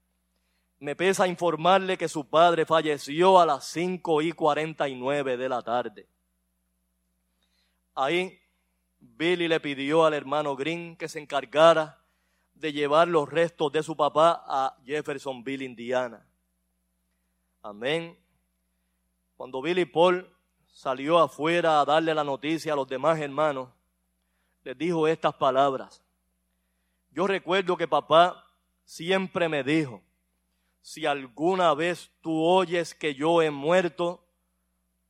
Me 0.79 0.95
pesa 0.95 1.27
informarle 1.27 1.97
que 1.97 2.09
su 2.09 2.29
padre 2.29 2.67
falleció 2.67 3.41
a 3.41 3.47
las 3.47 3.65
5 3.67 4.23
y 4.23 4.33
49 4.33 5.37
de 5.37 5.49
la 5.49 5.63
tarde. 5.63 6.07
Ahí 7.95 8.39
Billy 9.01 9.49
le 9.49 9.61
pidió 9.61 10.05
al 10.05 10.15
hermano 10.15 10.55
Green 10.55 10.97
que 10.97 11.09
se 11.09 11.19
encargara 11.19 12.03
de 12.55 12.73
llevar 12.73 13.09
los 13.09 13.29
restos 13.29 13.73
de 13.73 13.83
su 13.83 13.97
papá 13.97 14.43
a 14.47 14.77
Jeffersonville, 14.85 15.65
Indiana. 15.65 16.27
Amén. 17.63 18.19
Cuando 19.37 19.61
Billy 19.61 19.85
Paul 19.85 20.31
salió 20.67 21.19
afuera 21.19 21.81
a 21.81 21.85
darle 21.85 22.15
la 22.15 22.25
noticia 22.25 22.73
a 22.73 22.77
los 22.77 22.89
demás 22.89 23.19
hermanos, 23.19 23.71
les 24.63 24.77
dijo 24.77 25.07
estas 25.09 25.35
palabras. 25.35 26.03
Yo 27.11 27.27
recuerdo 27.27 27.77
que 27.77 27.89
papá 27.89 28.45
siempre 28.85 29.49
me 29.49 29.63
dijo, 29.63 30.03
si 30.87 31.05
alguna 31.05 31.75
vez 31.75 32.13
tú 32.21 32.45
oyes 32.45 32.95
que 32.95 33.17
yo 33.17 33.43
he 33.43 33.51
muerto, 33.51 34.25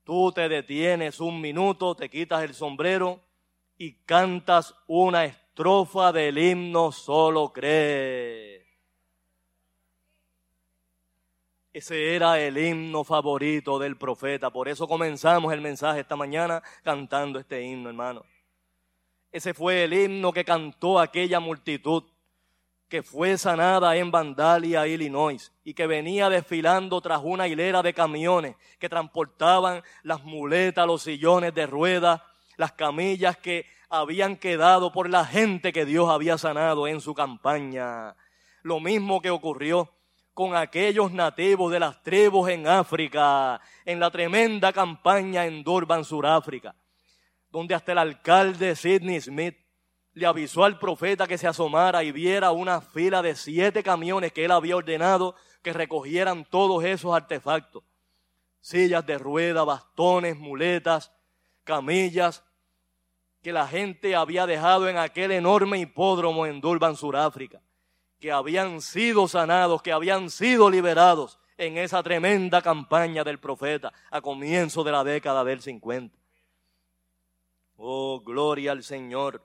tú 0.05 0.33
te 0.33 0.49
detienes 0.49 1.21
un 1.21 1.39
minuto, 1.39 1.95
te 1.95 2.09
quitas 2.09 2.43
el 2.45 2.55
sombrero 2.55 3.21
y 3.77 3.93
cantas 3.93 4.75
una 4.87 5.27
estrofa 5.27 6.13
del 6.13 6.39
himno 6.39 6.93
Solo 6.93 7.53
cree. 7.53 8.67
Ese 11.75 12.15
era 12.15 12.41
el 12.41 12.57
himno 12.57 13.05
favorito 13.05 13.79
del 13.79 13.99
profeta. 13.99 14.49
Por 14.49 14.71
eso 14.71 14.89
comenzamos 14.89 15.53
el 15.53 15.61
mensaje 15.61 16.01
esta 16.01 16.17
mañana 16.17 16.63
cantando 16.85 17.39
este 17.39 17.61
himno, 17.61 17.91
hermano. 17.91 18.25
Ese 19.31 19.53
fue 19.53 19.85
el 19.85 19.93
himno 19.93 20.33
que 20.33 20.43
cantó 20.43 20.99
aquella 20.99 21.39
multitud 21.39 22.03
que 22.89 23.03
fue 23.03 23.37
sanada 23.37 23.97
en 23.97 24.11
Vandalia, 24.11 24.87
Illinois, 24.87 25.53
y 25.65 25.75
que 25.75 25.87
venía 25.87 26.29
desfilando 26.29 27.01
tras 27.01 27.21
una 27.23 27.49
hilera 27.49 27.83
de 27.83 27.93
camiones 27.93 28.57
que 28.79 28.89
transportaban 28.89 29.83
las 30.03 30.23
muletas, 30.23 30.87
los 30.87 31.03
sillones 31.03 31.53
de 31.55 31.67
ruedas, 31.67 32.21
las 32.57 32.73
camillas 32.73 33.37
que 33.37 33.67
habían 33.89 34.37
quedado 34.37 34.93
por 34.93 35.11
la 35.11 35.25
gente 35.25 35.73
que 35.73 35.85
Dios 35.85 36.09
había 36.09 36.39
sanado 36.39 36.87
en 36.87 37.01
su 37.01 37.15
campaña. 37.15 38.15
Lo 38.63 38.81
mismo 38.81 39.21
que 39.21 39.31
ocurrió 39.31 39.93
con 40.33 40.55
aquellos 40.55 41.13
nativos 41.13 41.73
de 41.73 41.81
las 41.81 42.03
tribus 42.03 42.51
en 42.51 42.69
África, 42.69 43.61
en 43.85 43.99
la 43.99 44.11
tremenda 44.11 44.73
campaña 44.73 45.47
en 45.47 45.65
Durban, 45.65 46.05
Suráfrica, 46.05 46.75
donde 47.51 47.75
hasta 47.75 47.93
el 47.93 47.99
alcalde 47.99 48.77
Sidney 48.77 49.21
Smith 49.21 49.57
le 50.17 50.25
avisó 50.25 50.65
al 50.65 50.79
profeta 50.79 51.27
que 51.27 51.37
se 51.37 51.47
asomara 51.47 52.03
y 52.03 52.11
viera 52.11 52.51
una 52.51 52.81
fila 52.81 53.21
de 53.21 53.37
siete 53.37 53.83
camiones 53.83 54.33
que 54.33 54.47
él 54.47 54.51
había 54.51 54.77
ordenado 54.77 55.35
que 55.61 55.75
recogieran 55.75 56.47
todos 56.47 56.83
esos 56.85 57.15
artefactos. 57.15 57.85
Sillas 58.63 59.05
de 59.05 59.19
rueda, 59.19 59.63
bastones, 59.63 60.39
muletas, 60.39 61.13
camillas, 61.65 62.43
que 63.43 63.53
la 63.53 63.69
gente 63.69 64.17
había 64.17 64.47
dejado 64.47 64.89
en 64.89 64.97
aquel 64.97 65.33
enorme 65.33 65.79
hipódromo 65.81 66.47
en 66.47 66.63
Durban, 66.63 66.97
Suráfrica 66.97 67.61
que 68.19 68.33
habían 68.33 68.81
sido 68.81 69.29
sanados, 69.29 69.83
que 69.83 69.93
habían 69.93 70.31
sido 70.31 70.71
liberados 70.71 71.39
en 71.59 71.77
esa 71.77 72.03
tremenda 72.03 72.63
campaña 72.63 73.23
del 73.23 73.39
profeta 73.39 73.93
a 74.11 74.23
comienzo 74.23 74.83
de 74.83 74.93
la 74.93 75.05
década 75.05 75.45
del 75.45 75.61
50. 75.61 76.17
Oh, 77.77 78.23
gloria 78.25 78.73
al 78.73 78.83
Señor. 78.83 79.45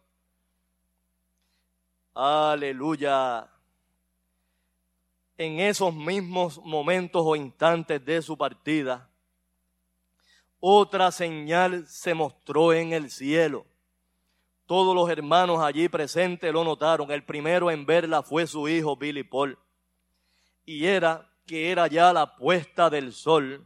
Aleluya. 2.14 3.50
En 5.38 5.60
esos 5.60 5.94
mismos 5.94 6.62
momentos 6.64 7.24
o 7.26 7.36
instantes 7.36 8.04
de 8.04 8.22
su 8.22 8.38
partida, 8.38 9.10
otra 10.60 11.12
señal 11.12 11.88
se 11.88 12.14
mostró 12.14 12.74
en 12.74 12.92
el 12.94 13.10
cielo. 13.10 13.66
Todos 14.66 14.94
los 14.94 15.10
hermanos 15.10 15.60
allí 15.62 15.88
presentes 15.88 16.52
lo 16.54 16.64
notaron. 16.64 17.12
El 17.12 17.24
primero 17.24 17.72
en 17.72 17.86
verla 17.86 18.22
fue 18.22 18.46
su 18.46 18.68
hijo 18.68 18.96
Billy 18.96 19.24
Paul. 19.24 19.58
Y 20.66 20.86
era 20.86 21.30
que 21.46 21.72
era 21.72 21.88
ya 21.88 22.14
la 22.14 22.36
puesta 22.36 22.90
del 22.90 23.14
sol. 23.14 23.66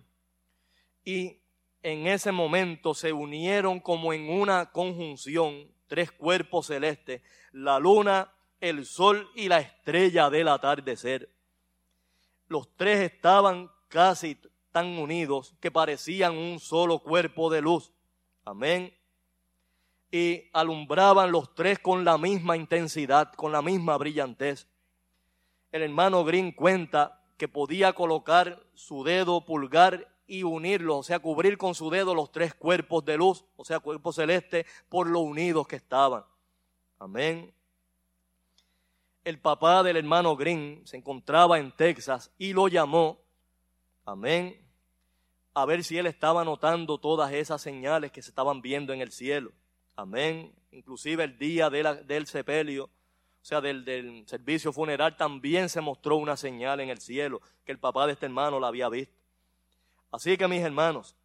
Y 1.03 1.41
en 1.81 2.07
ese 2.07 2.31
momento 2.31 2.93
se 2.93 3.11
unieron 3.11 3.79
como 3.79 4.13
en 4.13 4.29
una 4.29 4.71
conjunción 4.71 5.67
tres 5.87 6.11
cuerpos 6.11 6.67
celestes, 6.67 7.21
la 7.51 7.79
luna, 7.79 8.34
el 8.69 8.85
sol 8.85 9.29
y 9.35 9.47
la 9.47 9.59
estrella 9.59 10.29
del 10.29 10.47
atardecer. 10.47 11.29
Los 12.47 12.75
tres 12.75 13.11
estaban 13.11 13.69
casi 13.87 14.37
tan 14.71 14.97
unidos 14.97 15.55
que 15.59 15.71
parecían 15.71 16.37
un 16.37 16.59
solo 16.59 16.99
cuerpo 16.99 17.49
de 17.49 17.61
luz. 17.61 17.91
Amén 18.43 18.93
y 20.15 20.49
alumbraban 20.53 21.31
los 21.31 21.53
tres 21.55 21.79
con 21.79 22.05
la 22.05 22.17
misma 22.17 22.55
intensidad, 22.55 23.33
con 23.33 23.51
la 23.51 23.61
misma 23.61 23.97
brillantez. 23.97 24.67
El 25.73 25.81
hermano 25.81 26.23
Green 26.23 26.53
cuenta 26.53 27.21
que 27.37 27.49
podía 27.49 27.91
colocar 27.91 28.63
su 28.75 29.03
dedo 29.03 29.43
pulgar 29.43 30.07
y 30.25 30.43
unirlo, 30.43 30.99
o 30.99 31.03
sea, 31.03 31.19
cubrir 31.19 31.57
con 31.57 31.75
su 31.75 31.89
dedo 31.89 32.15
los 32.15 32.31
tres 32.31 32.53
cuerpos 32.53 33.03
de 33.03 33.17
luz, 33.17 33.43
o 33.57 33.65
sea, 33.65 33.79
cuerpo 33.81 34.13
celeste, 34.13 34.65
por 34.87 35.07
lo 35.07 35.19
unidos 35.19 35.67
que 35.67 35.75
estaban. 35.75 36.23
Amén. 36.97 37.53
El 39.25 39.39
papá 39.39 39.83
del 39.83 39.97
hermano 39.97 40.37
Green 40.37 40.81
se 40.85 40.97
encontraba 40.97 41.59
en 41.59 41.71
Texas 41.71 42.31
y 42.37 42.53
lo 42.53 42.67
llamó, 42.67 43.19
amén, 44.05 44.65
a 45.55 45.65
ver 45.65 45.83
si 45.83 45.97
él 45.97 46.05
estaba 46.05 46.45
notando 46.45 46.99
todas 46.99 47.33
esas 47.33 47.59
señales 47.61 48.11
que 48.11 48.21
se 48.21 48.29
estaban 48.29 48.61
viendo 48.61 48.93
en 48.93 49.01
el 49.01 49.11
cielo. 49.11 49.51
Amén. 49.95 50.53
Inclusive 50.71 51.23
el 51.23 51.39
día 51.39 51.69
del 51.69 52.27
sepelio, 52.27 52.85
o 52.85 52.89
sea, 53.41 53.61
del, 53.61 53.83
del 53.83 54.27
servicio 54.27 54.71
funeral, 54.71 55.17
también 55.17 55.69
se 55.69 55.81
mostró 55.81 56.17
una 56.17 56.37
señal 56.37 56.79
en 56.81 56.89
el 56.89 56.99
cielo 56.99 57.41
que 57.65 57.71
el 57.71 57.79
papá 57.79 58.05
de 58.05 58.13
este 58.13 58.27
hermano 58.27 58.59
la 58.59 58.67
había 58.67 58.89
visto. 58.89 59.15
Así 60.11 60.37
que 60.37 60.47
mis 60.47 60.61
hermanos, 60.61 61.15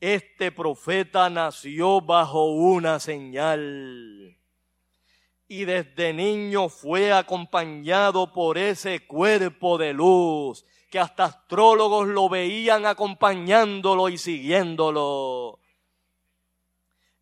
este 0.00 0.50
profeta 0.50 1.28
nació 1.28 2.00
bajo 2.00 2.46
una 2.46 3.00
señal. 3.00 4.36
Y 5.46 5.64
desde 5.64 6.12
niño 6.12 6.68
fue 6.68 7.12
acompañado 7.12 8.32
por 8.32 8.58
ese 8.58 9.06
cuerpo 9.06 9.78
de 9.78 9.92
luz, 9.92 10.64
que 10.90 10.98
hasta 10.98 11.24
astrólogos 11.24 12.08
lo 12.08 12.28
veían 12.28 12.86
acompañándolo 12.86 14.08
y 14.08 14.18
siguiéndolo 14.18 15.60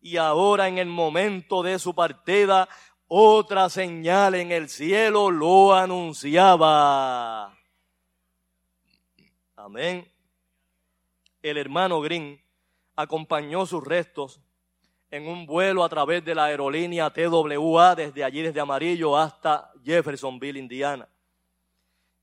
y 0.03 0.17
ahora 0.17 0.67
en 0.67 0.77
el 0.77 0.87
momento 0.87 1.63
de 1.63 1.79
su 1.79 1.95
partida, 1.95 2.67
otra 3.07 3.69
señal 3.69 4.35
en 4.35 4.51
el 4.51 4.67
cielo 4.67 5.31
lo 5.31 5.73
anunciaba. 5.73 7.57
Amén. 9.55 10.11
El 11.41 11.57
hermano 11.57 12.01
Green 12.01 12.41
acompañó 12.97 13.65
sus 13.65 13.81
restos 13.81 14.41
en 15.13 15.27
un 15.27 15.45
vuelo 15.45 15.83
a 15.83 15.89
través 15.89 16.25
de 16.25 16.33
la 16.33 16.45
aerolínea 16.45 17.13
TWA 17.13 17.93
desde 17.93 18.23
allí, 18.23 18.41
desde 18.41 18.59
Amarillo 18.59 19.15
hasta 19.15 19.71
Jeffersonville, 19.83 20.57
Indiana. 20.57 21.07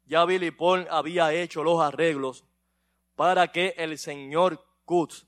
Ya 0.07 0.25
Billy 0.25 0.51
Paul 0.51 0.89
había 0.91 1.33
hecho 1.33 1.63
los 1.63 1.81
arreglos 1.81 2.45
para 3.15 3.53
que 3.53 3.75
el 3.79 3.97
Señor 3.97 4.65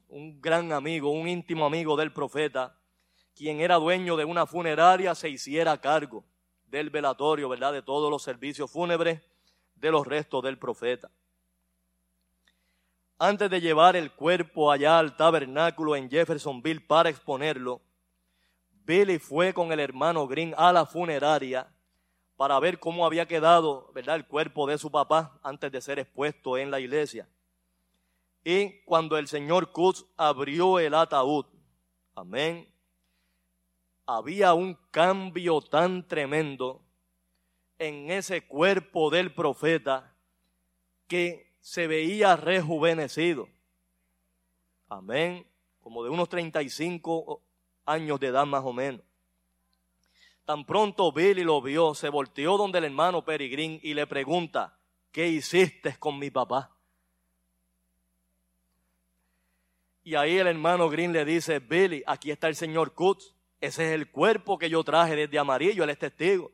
un 0.08 0.40
gran 0.40 0.72
amigo, 0.72 1.12
un 1.12 1.28
íntimo 1.28 1.64
amigo 1.64 1.96
del 1.96 2.12
profeta, 2.12 2.76
quien 3.32 3.60
era 3.60 3.76
dueño 3.76 4.16
de 4.16 4.24
una 4.24 4.44
funeraria, 4.44 5.14
se 5.14 5.28
hiciera 5.28 5.80
cargo 5.80 6.24
del 6.66 6.90
velatorio, 6.90 7.48
¿verdad? 7.48 7.72
De 7.72 7.82
todos 7.82 8.10
los 8.10 8.24
servicios 8.24 8.72
fúnebres 8.72 9.22
de 9.76 9.90
los 9.92 10.04
restos 10.04 10.42
del 10.42 10.58
profeta. 10.58 11.12
Antes 13.24 13.48
de 13.50 13.60
llevar 13.60 13.94
el 13.94 14.10
cuerpo 14.10 14.72
allá 14.72 14.98
al 14.98 15.16
tabernáculo 15.16 15.94
en 15.94 16.10
Jeffersonville 16.10 16.80
para 16.80 17.08
exponerlo, 17.08 17.80
Billy 18.84 19.20
fue 19.20 19.54
con 19.54 19.70
el 19.70 19.78
hermano 19.78 20.26
Green 20.26 20.52
a 20.58 20.72
la 20.72 20.84
funeraria 20.84 21.72
para 22.36 22.58
ver 22.58 22.80
cómo 22.80 23.06
había 23.06 23.28
quedado, 23.28 23.92
¿verdad? 23.94 24.16
El 24.16 24.26
cuerpo 24.26 24.66
de 24.66 24.76
su 24.76 24.90
papá 24.90 25.38
antes 25.44 25.70
de 25.70 25.80
ser 25.80 26.00
expuesto 26.00 26.58
en 26.58 26.72
la 26.72 26.80
iglesia. 26.80 27.28
Y 28.42 28.82
cuando 28.86 29.16
el 29.16 29.28
señor 29.28 29.70
Kutz 29.70 30.04
abrió 30.16 30.80
el 30.80 30.92
ataúd, 30.92 31.46
amén, 32.16 32.74
había 34.04 34.52
un 34.52 34.76
cambio 34.90 35.60
tan 35.60 36.08
tremendo 36.08 36.82
en 37.78 38.10
ese 38.10 38.48
cuerpo 38.48 39.10
del 39.10 39.32
profeta 39.32 40.12
que 41.06 41.51
se 41.62 41.86
veía 41.86 42.36
rejuvenecido. 42.36 43.48
Amén. 44.88 45.46
Como 45.80 46.04
de 46.04 46.10
unos 46.10 46.28
35 46.28 47.40
años 47.86 48.20
de 48.20 48.26
edad 48.26 48.44
más 48.44 48.64
o 48.64 48.72
menos. 48.72 49.00
Tan 50.44 50.66
pronto 50.66 51.12
Billy 51.12 51.44
lo 51.44 51.62
vio, 51.62 51.94
se 51.94 52.08
volteó 52.08 52.58
donde 52.58 52.78
el 52.78 52.84
hermano 52.84 53.24
Peregrín 53.24 53.78
y 53.82 53.94
le 53.94 54.06
pregunta, 54.08 54.76
¿qué 55.12 55.28
hiciste 55.28 55.96
con 55.98 56.18
mi 56.18 56.30
papá? 56.30 56.76
Y 60.02 60.16
ahí 60.16 60.36
el 60.38 60.48
hermano 60.48 60.90
Green 60.90 61.12
le 61.12 61.24
dice, 61.24 61.60
Billy, 61.60 62.02
aquí 62.08 62.32
está 62.32 62.48
el 62.48 62.56
señor 62.56 62.92
Kutz. 62.92 63.34
Ese 63.60 63.86
es 63.86 63.92
el 63.92 64.10
cuerpo 64.10 64.58
que 64.58 64.68
yo 64.68 64.82
traje 64.82 65.14
desde 65.14 65.38
amarillo, 65.38 65.84
él 65.84 65.90
es 65.90 65.98
testigo. 65.98 66.50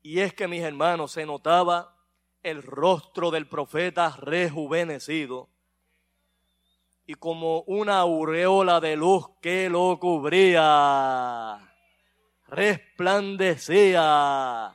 Y 0.00 0.20
es 0.20 0.32
que 0.32 0.46
mis 0.46 0.62
hermanos 0.62 1.10
se 1.10 1.26
notaba 1.26 1.95
el 2.46 2.62
rostro 2.62 3.32
del 3.32 3.48
profeta 3.48 4.16
rejuvenecido. 4.20 5.48
y 7.08 7.14
como 7.14 7.60
una 7.62 7.98
aureola 7.98 8.80
de 8.80 8.96
luz 8.96 9.26
que 9.40 9.70
lo 9.70 9.96
cubría, 10.00 11.56
resplandecía. 12.48 14.74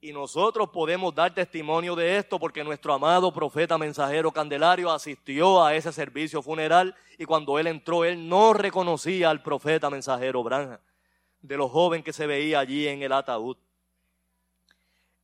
Y 0.00 0.12
nosotros 0.12 0.70
podemos 0.70 1.14
dar 1.14 1.32
testimonio 1.34 1.94
de 1.94 2.18
esto 2.18 2.40
porque 2.40 2.64
nuestro 2.64 2.94
amado 2.94 3.32
profeta 3.32 3.78
mensajero 3.78 4.32
Candelario 4.32 4.90
asistió 4.90 5.64
a 5.64 5.76
ese 5.76 5.92
servicio 5.92 6.42
funeral 6.42 6.96
y 7.16 7.26
cuando 7.26 7.60
él 7.60 7.68
entró 7.68 8.04
él 8.04 8.28
no 8.28 8.52
reconocía 8.52 9.30
al 9.30 9.42
profeta 9.42 9.88
mensajero 9.88 10.42
Branja, 10.42 10.80
de 11.40 11.56
los 11.56 11.70
jóvenes 11.70 12.04
que 12.04 12.12
se 12.12 12.26
veía 12.26 12.58
allí 12.58 12.88
en 12.88 13.02
el 13.02 13.12
ataúd 13.12 13.56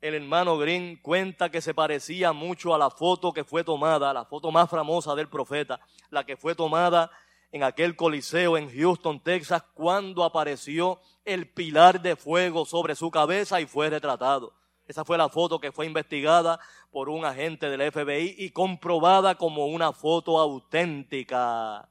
el 0.02 0.14
hermano 0.16 0.58
Green 0.58 0.96
cuenta 0.96 1.48
que 1.48 1.60
se 1.60 1.74
parecía 1.74 2.32
mucho 2.32 2.74
a 2.74 2.78
la 2.78 2.90
foto 2.90 3.32
que 3.32 3.44
fue 3.44 3.62
tomada, 3.62 4.12
la 4.12 4.24
foto 4.24 4.50
más 4.50 4.68
famosa 4.68 5.14
del 5.14 5.28
profeta, 5.28 5.78
la 6.10 6.26
que 6.26 6.36
fue 6.36 6.56
tomada 6.56 7.08
en 7.52 7.62
aquel 7.62 7.94
coliseo 7.94 8.58
en 8.58 8.68
Houston, 8.68 9.20
Texas, 9.20 9.62
cuando 9.74 10.24
apareció 10.24 11.00
el 11.24 11.48
pilar 11.48 12.02
de 12.02 12.16
fuego 12.16 12.66
sobre 12.66 12.96
su 12.96 13.12
cabeza 13.12 13.60
y 13.60 13.66
fue 13.66 13.90
retratado. 13.90 14.52
Esa 14.88 15.04
fue 15.04 15.16
la 15.16 15.28
foto 15.28 15.60
que 15.60 15.70
fue 15.70 15.86
investigada 15.86 16.58
por 16.90 17.08
un 17.08 17.24
agente 17.24 17.70
del 17.70 17.92
FBI 17.92 18.34
y 18.38 18.50
comprobada 18.50 19.36
como 19.36 19.66
una 19.66 19.92
foto 19.92 20.40
auténtica. 20.40 21.88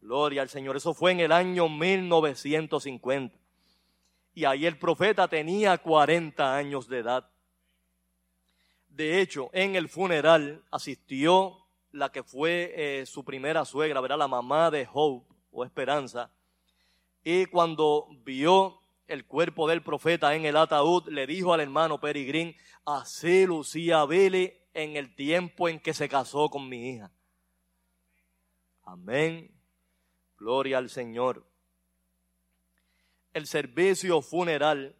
Gloria 0.00 0.42
al 0.42 0.48
Señor. 0.48 0.76
Eso 0.76 0.94
fue 0.94 1.10
en 1.10 1.18
el 1.18 1.32
año 1.32 1.68
1950 1.68 3.43
y 4.34 4.44
ahí 4.44 4.66
el 4.66 4.76
profeta 4.78 5.28
tenía 5.28 5.78
40 5.78 6.56
años 6.56 6.88
de 6.88 6.98
edad. 6.98 7.30
De 8.88 9.20
hecho, 9.20 9.50
en 9.52 9.76
el 9.76 9.88
funeral 9.88 10.64
asistió 10.70 11.58
la 11.92 12.10
que 12.10 12.24
fue 12.24 12.72
eh, 12.74 13.06
su 13.06 13.24
primera 13.24 13.64
suegra, 13.64 14.00
¿verdad? 14.00 14.18
La 14.18 14.28
mamá 14.28 14.70
de 14.70 14.88
Hope 14.92 15.32
o 15.52 15.64
Esperanza. 15.64 16.32
Y 17.22 17.46
cuando 17.46 18.08
vio 18.24 18.80
el 19.06 19.24
cuerpo 19.24 19.68
del 19.68 19.82
profeta 19.82 20.34
en 20.34 20.44
el 20.44 20.56
ataúd, 20.56 21.08
le 21.08 21.26
dijo 21.26 21.52
al 21.54 21.60
hermano 21.60 22.00
Peregrín, 22.00 22.56
así 22.84 23.46
lucía 23.46 24.04
Billy 24.04 24.52
en 24.74 24.96
el 24.96 25.14
tiempo 25.14 25.68
en 25.68 25.78
que 25.78 25.94
se 25.94 26.08
casó 26.08 26.48
con 26.48 26.68
mi 26.68 26.90
hija. 26.90 27.12
Amén. 28.82 29.50
Gloria 30.36 30.78
al 30.78 30.90
Señor 30.90 31.46
el 33.34 33.46
servicio 33.46 34.22
funeral 34.22 34.96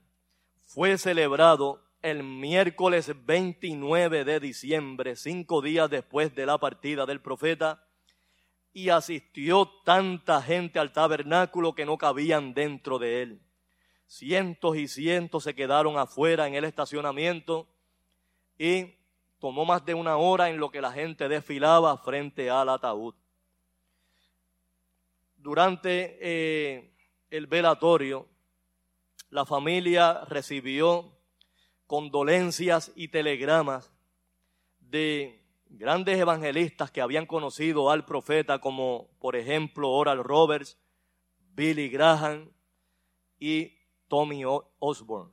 fue 0.64 0.99
celebrado 0.99 1.82
el 2.03 2.22
miércoles 2.22 3.12
29 3.24 4.24
de 4.24 4.41
diciembre, 4.41 5.16
cinco 5.16 5.62
días 5.62 5.89
después 5.89 6.35
de 6.35 6.45
la 6.45 6.59
partida 6.59 7.07
del 7.07 7.20
profeta, 7.20 7.87
y 8.72 8.89
asistió 8.89 9.70
tanta 9.85 10.43
gente 10.43 10.80
al 10.80 10.93
tabernáculo 10.93 11.74
que 11.74 11.87
no 11.87 11.97
cabían 11.97 12.53
dentro 12.55 12.99
de 12.99 13.22
él. 13.22 13.41
Cientos 14.07 14.76
y 14.76 14.89
cientos 14.89 15.45
se 15.45 15.55
quedaron 15.55 15.97
afuera 15.97 16.49
en 16.49 16.57
el 16.57 16.64
estacionamiento 16.64 17.68
y 18.59 18.97
tomó 19.39 19.64
más 19.64 19.87
de 19.87 19.95
una 19.95 20.16
hora 20.16 20.51
en 20.51 20.59
lo 20.59 20.70
que 20.70 20.80
la 20.80 20.93
gente 20.93 21.28
desfilaba 21.28 21.97
frente 21.99 22.51
al 22.51 22.68
ataúd. 22.68 23.14
Durante 25.37 26.18
eh, 26.20 26.93
el 27.37 27.49
velatorio, 27.49 28.28
la 29.28 29.45
familia 29.45 30.24
recibió 30.28 31.11
condolencias 31.89 32.93
y 32.95 33.09
telegramas 33.09 33.91
de 34.78 35.43
grandes 35.68 36.16
evangelistas 36.16 36.93
que 36.93 37.01
habían 37.01 37.26
conocido 37.26 37.91
al 37.91 38.05
profeta, 38.05 38.61
como 38.61 39.09
por 39.18 39.35
ejemplo 39.35 39.91
Oral 39.91 40.22
Roberts, 40.22 40.78
Billy 41.57 41.89
Graham 41.89 42.53
y 43.41 43.72
Tommy 44.07 44.45
Osborne, 44.78 45.32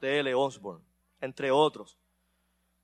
T.L. 0.00 0.32
Osborne, 0.34 0.84
entre 1.20 1.50
otros. 1.50 1.98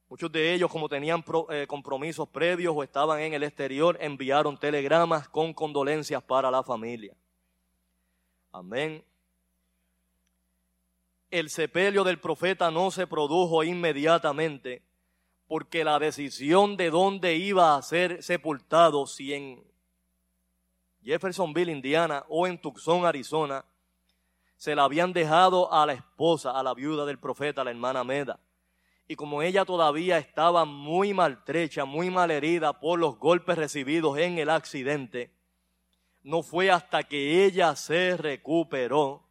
Muchos 0.09 0.33
de 0.33 0.55
ellos, 0.55 0.73
como 0.73 0.89
tenían 0.89 1.25
eh, 1.51 1.67
compromisos 1.69 2.29
previos 2.29 2.75
o 2.77 2.83
estaban 2.83 3.21
en 3.21 3.33
el 3.33 3.45
exterior, 3.45 3.97
enviaron 4.01 4.59
telegramas 4.59 5.29
con 5.29 5.55
condolencias 5.55 6.21
para 6.21 6.51
la 6.51 6.65
familia. 6.65 7.15
Amén. 8.59 9.05
El 11.31 11.51
sepelio 11.51 12.05
del 12.05 12.19
profeta 12.19 12.71
no 12.71 12.91
se 12.91 13.07
produjo 13.07 13.63
inmediatamente 13.63 14.83
porque 15.47 15.85
la 15.85 15.99
decisión 15.99 16.79
de 16.79 16.89
dónde 16.89 17.37
iba 17.37 17.77
a 17.77 17.83
ser 17.83 18.23
sepultado, 18.23 19.07
si 19.07 19.35
en 19.35 19.63
Jeffersonville, 21.03 21.71
Indiana 21.71 22.25
o 22.31 22.47
en 22.47 22.59
Tucson, 22.59 23.05
Arizona, 23.05 23.63
se 24.57 24.75
la 24.75 24.85
habían 24.85 25.13
dejado 25.13 25.71
a 25.71 25.85
la 25.85 25.93
esposa, 25.93 26.59
a 26.59 26.63
la 26.63 26.73
viuda 26.73 27.05
del 27.05 27.19
profeta, 27.19 27.63
la 27.63 27.73
hermana 27.73 28.05
Meda. 28.05 28.41
Y 29.07 29.17
como 29.17 29.43
ella 29.43 29.67
todavía 29.67 30.17
estaba 30.17 30.65
muy 30.65 31.13
maltrecha, 31.13 31.85
muy 31.85 32.09
malherida 32.09 32.81
por 32.81 32.99
los 32.99 33.19
golpes 33.19 33.59
recibidos 33.59 34.17
en 34.17 34.39
el 34.39 34.49
accidente, 34.49 35.36
no 36.27 36.43
fue 36.43 36.71
hasta 36.73 37.05
que 37.05 37.45
ella 37.45 37.77
se 37.77 38.17
recuperó, 38.17 39.23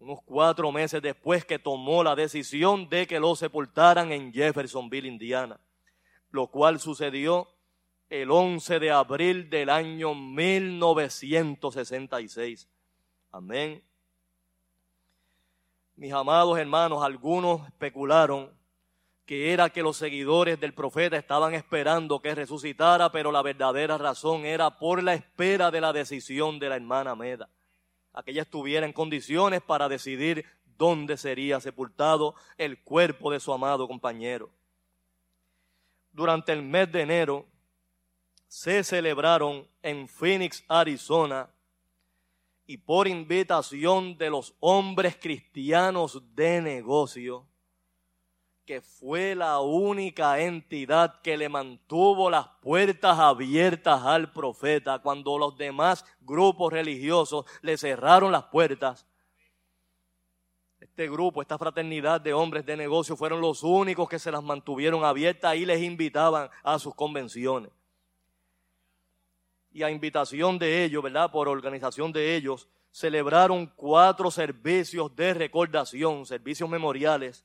unos 0.00 0.18
cuatro 0.24 0.72
meses 0.72 1.00
después 1.00 1.44
que 1.44 1.60
tomó 1.60 2.02
la 2.02 2.16
decisión 2.16 2.88
de 2.88 3.06
que 3.06 3.20
lo 3.20 3.36
sepultaran 3.36 4.10
en 4.10 4.32
Jeffersonville, 4.32 5.06
Indiana, 5.06 5.60
lo 6.30 6.48
cual 6.48 6.80
sucedió 6.80 7.46
el 8.10 8.32
11 8.32 8.80
de 8.80 8.90
abril 8.90 9.48
del 9.48 9.70
año 9.70 10.12
1966. 10.12 12.68
Amén. 13.30 13.80
Mis 15.94 16.12
amados 16.12 16.58
hermanos, 16.58 17.04
algunos 17.04 17.64
especularon 17.64 18.50
que 19.26 19.52
era 19.52 19.70
que 19.70 19.82
los 19.82 19.96
seguidores 19.96 20.58
del 20.60 20.72
profeta 20.72 21.16
estaban 21.16 21.52
esperando 21.52 22.20
que 22.20 22.34
resucitara, 22.34 23.10
pero 23.10 23.32
la 23.32 23.42
verdadera 23.42 23.98
razón 23.98 24.46
era 24.46 24.78
por 24.78 25.02
la 25.02 25.14
espera 25.14 25.72
de 25.72 25.80
la 25.80 25.92
decisión 25.92 26.60
de 26.60 26.68
la 26.68 26.76
hermana 26.76 27.16
Meda. 27.16 27.50
A 28.12 28.22
que 28.22 28.30
ella 28.30 28.42
estuviera 28.42 28.86
en 28.86 28.92
condiciones 28.92 29.62
para 29.62 29.88
decidir 29.88 30.46
dónde 30.78 31.16
sería 31.16 31.60
sepultado 31.60 32.36
el 32.56 32.80
cuerpo 32.82 33.32
de 33.32 33.40
su 33.40 33.52
amado 33.52 33.88
compañero. 33.88 34.48
Durante 36.12 36.52
el 36.52 36.62
mes 36.62 36.90
de 36.92 37.02
enero 37.02 37.46
se 38.46 38.84
celebraron 38.84 39.66
en 39.82 40.06
Phoenix, 40.06 40.64
Arizona, 40.68 41.50
y 42.64 42.78
por 42.78 43.08
invitación 43.08 44.16
de 44.16 44.30
los 44.30 44.54
hombres 44.60 45.16
cristianos 45.16 46.22
de 46.34 46.60
negocio, 46.60 47.46
que 48.66 48.80
fue 48.80 49.36
la 49.36 49.60
única 49.60 50.40
entidad 50.40 51.20
que 51.22 51.36
le 51.36 51.48
mantuvo 51.48 52.28
las 52.28 52.48
puertas 52.60 53.16
abiertas 53.16 54.02
al 54.02 54.32
profeta 54.32 54.98
cuando 54.98 55.38
los 55.38 55.56
demás 55.56 56.04
grupos 56.20 56.72
religiosos 56.72 57.46
le 57.62 57.78
cerraron 57.78 58.32
las 58.32 58.46
puertas. 58.46 59.06
Este 60.80 61.08
grupo, 61.08 61.42
esta 61.42 61.56
fraternidad 61.56 62.20
de 62.20 62.34
hombres 62.34 62.66
de 62.66 62.76
negocio 62.76 63.16
fueron 63.16 63.40
los 63.40 63.62
únicos 63.62 64.08
que 64.08 64.18
se 64.18 64.32
las 64.32 64.42
mantuvieron 64.42 65.04
abiertas 65.04 65.54
y 65.54 65.64
les 65.64 65.80
invitaban 65.80 66.50
a 66.64 66.78
sus 66.80 66.94
convenciones. 66.94 67.70
Y 69.70 69.84
a 69.84 69.90
invitación 69.90 70.58
de 70.58 70.84
ellos, 70.84 71.04
¿verdad? 71.04 71.30
Por 71.30 71.48
organización 71.48 72.10
de 72.10 72.34
ellos, 72.34 72.68
celebraron 72.90 73.66
cuatro 73.76 74.30
servicios 74.30 75.14
de 75.14 75.34
recordación, 75.34 76.26
servicios 76.26 76.68
memoriales 76.68 77.44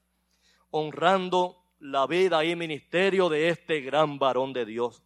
honrando 0.71 1.57
la 1.79 2.07
vida 2.07 2.43
y 2.43 2.55
ministerio 2.55 3.29
de 3.29 3.49
este 3.49 3.81
gran 3.81 4.17
varón 4.17 4.53
de 4.53 4.65
Dios. 4.65 5.03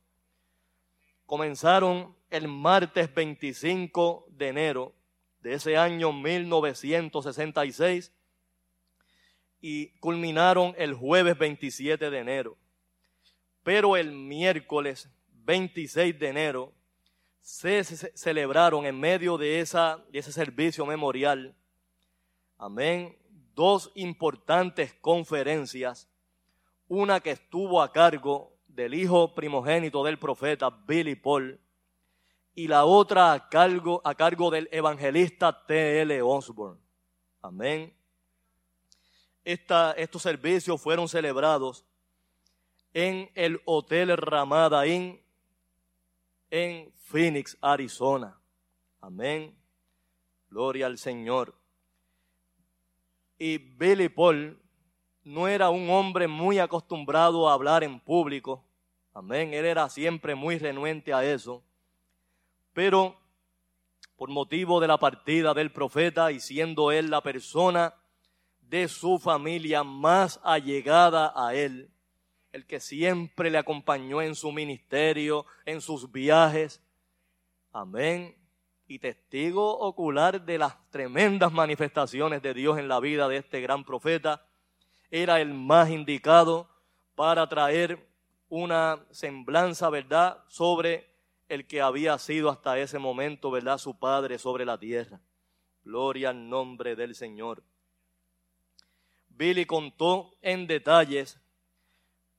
Comenzaron 1.26 2.16
el 2.30 2.48
martes 2.48 3.14
25 3.14 4.28
de 4.30 4.48
enero 4.48 4.94
de 5.42 5.54
ese 5.54 5.78
año 5.78 6.12
1966 6.12 8.12
y 9.62 9.90
culminaron 10.00 10.74
el 10.78 10.94
jueves 10.94 11.38
27 11.38 12.10
de 12.10 12.20
enero. 12.20 12.58
Pero 13.64 13.98
el 13.98 14.12
miércoles 14.12 15.10
26 15.46 16.20
de 16.20 16.28
enero 16.28 16.74
se, 17.42 17.84
celebraron 17.84 18.86
en 18.86 19.00
medio 19.00 19.38
de, 19.38 19.60
esa, 19.60 20.04
de 20.12 20.20
ese 20.20 20.32
servicio 20.32 20.86
memorial, 20.86 21.56
amén, 22.58 23.16
dos 23.56 23.92
importantes 23.96 24.94
conferencias, 24.96 26.08
una 26.88 27.20
que 27.20 27.32
estuvo 27.32 27.82
a 27.82 27.92
cargo 27.92 28.54
del 28.68 28.94
hijo 28.94 29.34
primogénito 29.34 30.04
del 30.04 30.20
profeta 30.20 30.70
Billy 30.70 31.16
Paul 31.16 31.60
y 32.54 32.68
la 32.68 32.86
otra 32.86 33.34
a 33.34 33.50
cargo, 33.50 34.02
a 34.04 34.14
cargo 34.16 34.52
del 34.52 34.70
evangelista 34.72 35.66
T.L. 35.66 36.22
Osborne. 36.22 36.80
Amén. 37.42 37.94
estos 39.44 40.22
servicios 40.22 40.82
fueron 40.82 41.08
celebrados 41.08 41.86
en 42.94 43.30
el 43.36 43.62
Hotel 43.66 44.16
Ramada 44.18 44.88
Inn 44.88 45.22
en 46.50 46.92
Phoenix, 46.94 47.58
Arizona. 47.62 48.40
Amén. 49.02 49.56
Gloria 50.50 50.88
al 50.88 50.98
Señor. 50.98 51.54
Y 53.38 53.58
Billy 53.58 54.10
Paul 54.10 54.60
no 55.24 55.48
era 55.48 55.70
un 55.70 55.90
hombre 55.90 56.28
muy 56.28 56.60
acostumbrado 56.60 57.50
a 57.50 57.54
hablar 57.54 57.84
en 57.84 58.00
público. 58.00 58.64
Amén. 59.14 59.54
Él 59.54 59.66
era 59.66 59.90
siempre 59.90 60.36
muy 60.36 60.58
renuente 60.58 61.14
a 61.14 61.24
eso. 61.24 61.64
Pero 62.74 63.20
por 64.16 64.30
motivo 64.30 64.80
de 64.80 64.88
la 64.88 64.98
partida 64.98 65.54
del 65.54 65.72
profeta 65.72 66.32
y 66.32 66.40
siendo 66.40 66.92
él 66.92 67.10
la 67.10 67.22
persona 67.22 67.94
de 68.62 68.88
su 68.88 69.20
familia 69.20 69.84
más 69.84 70.40
allegada 70.44 71.34
a 71.36 71.54
él, 71.54 71.92
el 72.52 72.66
que 72.66 72.80
siempre 72.80 73.52
le 73.52 73.58
acompañó 73.58 74.22
en 74.22 74.36
su 74.36 74.52
ministerio, 74.52 75.46
en 75.66 75.82
sus 75.82 76.12
viajes. 76.12 76.82
Amén. 77.72 78.36
Y 78.88 79.00
testigo 79.00 79.80
ocular 79.80 80.46
de 80.46 80.58
las 80.58 80.76
tremendas 80.92 81.52
manifestaciones 81.52 82.42
de 82.42 82.54
Dios 82.54 82.78
en 82.78 82.88
la 82.88 83.00
vida 83.00 83.28
de 83.28 83.38
este 83.38 83.62
gran 83.62 83.84
profeta, 83.84 84.46
era 85.10 85.42
el 85.42 85.54
más 85.54 85.90
indicado 85.90 86.70
para 87.16 87.48
traer 87.48 88.08
una 88.50 89.06
semblanza, 89.12 89.90
¿verdad?, 89.90 90.44
sobre 90.48 91.10
el 91.48 91.68
que 91.68 91.82
había 91.82 92.18
sido 92.18 92.50
hasta 92.50 92.78
ese 92.80 93.00
momento, 93.00 93.52
¿verdad?, 93.52 93.78
su 93.78 93.98
padre 93.98 94.38
sobre 94.38 94.66
la 94.66 94.78
tierra. 94.78 95.20
Gloria 95.84 96.30
al 96.30 96.50
nombre 96.50 96.96
del 96.96 97.16
Señor. 97.16 97.64
Billy 99.30 99.66
contó 99.66 100.32
en 100.42 100.68
detalles 100.68 101.40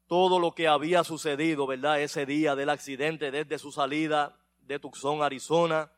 todo 0.06 0.38
lo 0.38 0.54
que 0.54 0.68
había 0.68 1.04
sucedido, 1.04 1.66
¿verdad? 1.66 2.00
Ese 2.00 2.26
día 2.26 2.54
del 2.54 2.70
accidente 2.70 3.30
desde 3.30 3.58
su 3.58 3.72
salida 3.72 4.38
de 4.60 4.78
Tucson, 4.78 5.22
Arizona. 5.22 5.90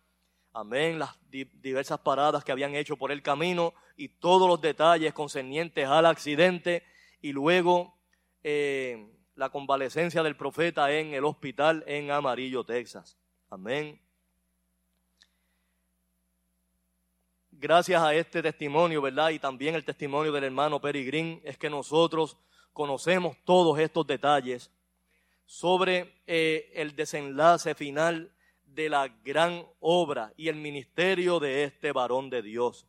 Amén. 0.58 0.98
Las 0.98 1.16
diversas 1.30 2.00
paradas 2.00 2.42
que 2.42 2.50
habían 2.50 2.74
hecho 2.74 2.96
por 2.96 3.12
el 3.12 3.22
camino 3.22 3.74
y 3.96 4.08
todos 4.08 4.48
los 4.48 4.60
detalles 4.60 5.14
concernientes 5.14 5.86
al 5.86 6.04
accidente 6.04 6.82
y 7.22 7.30
luego 7.30 7.96
eh, 8.42 9.08
la 9.36 9.50
convalecencia 9.50 10.20
del 10.20 10.36
profeta 10.36 10.90
en 10.90 11.14
el 11.14 11.24
hospital 11.24 11.84
en 11.86 12.10
Amarillo, 12.10 12.64
Texas. 12.64 13.16
Amén. 13.48 14.00
Gracias 17.52 18.02
a 18.02 18.12
este 18.12 18.42
testimonio, 18.42 19.00
¿verdad? 19.00 19.30
Y 19.30 19.38
también 19.38 19.76
el 19.76 19.84
testimonio 19.84 20.32
del 20.32 20.42
hermano 20.42 20.80
Green, 20.80 21.40
es 21.44 21.56
que 21.56 21.70
nosotros 21.70 22.36
conocemos 22.72 23.36
todos 23.44 23.78
estos 23.78 24.04
detalles 24.08 24.72
sobre 25.46 26.20
eh, 26.26 26.72
el 26.74 26.96
desenlace 26.96 27.76
final 27.76 28.32
de 28.74 28.88
la 28.88 29.08
gran 29.24 29.66
obra 29.80 30.32
y 30.36 30.48
el 30.48 30.56
ministerio 30.56 31.40
de 31.40 31.64
este 31.64 31.92
varón 31.92 32.30
de 32.30 32.42
Dios. 32.42 32.86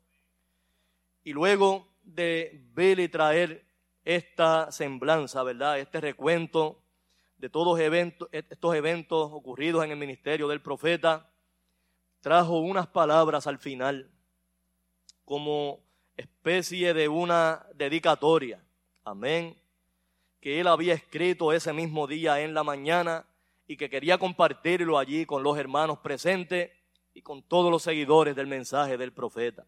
Y 1.24 1.34
luego 1.34 1.88
de 2.04 2.64
ver 2.74 3.00
y 3.00 3.08
traer 3.08 3.66
esta 4.04 4.72
semblanza, 4.72 5.44
¿verdad? 5.44 5.80
Este 5.80 6.02
recuento 6.02 6.82
de 7.38 7.50
todos 7.50 7.80
eventos, 7.80 8.28
estos 8.32 8.76
eventos 8.76 9.30
ocurridos 9.32 9.84
en 9.84 9.92
el 9.92 9.98
ministerio 9.98 10.48
del 10.48 10.62
profeta, 10.62 11.30
trajo 12.22 12.60
unas 12.60 12.88
palabras 12.88 13.48
al 13.48 13.60
final 13.60 14.12
como 15.24 15.80
especie 16.18 16.94
de 16.94 17.08
una 17.08 17.66
dedicatoria. 17.76 18.62
Amén. 19.04 19.56
Que 20.42 20.60
él 20.60 20.68
había 20.68 20.94
escrito 20.94 21.54
ese 21.54 21.72
mismo 21.72 22.08
día 22.08 22.42
en 22.42 22.54
la 22.54 22.64
mañana 22.64 23.26
y 23.70 23.78
que 23.78 23.88
quería 23.88 24.18
compartirlo 24.18 24.98
allí 24.98 25.28
con 25.28 25.44
los 25.44 25.56
hermanos 25.56 26.00
presentes 26.00 26.72
y 27.14 27.22
con 27.22 27.44
todos 27.44 27.70
los 27.70 27.84
seguidores 27.84 28.36
del 28.36 28.48
mensaje 28.48 28.98
del 28.98 29.14
profeta. 29.14 29.68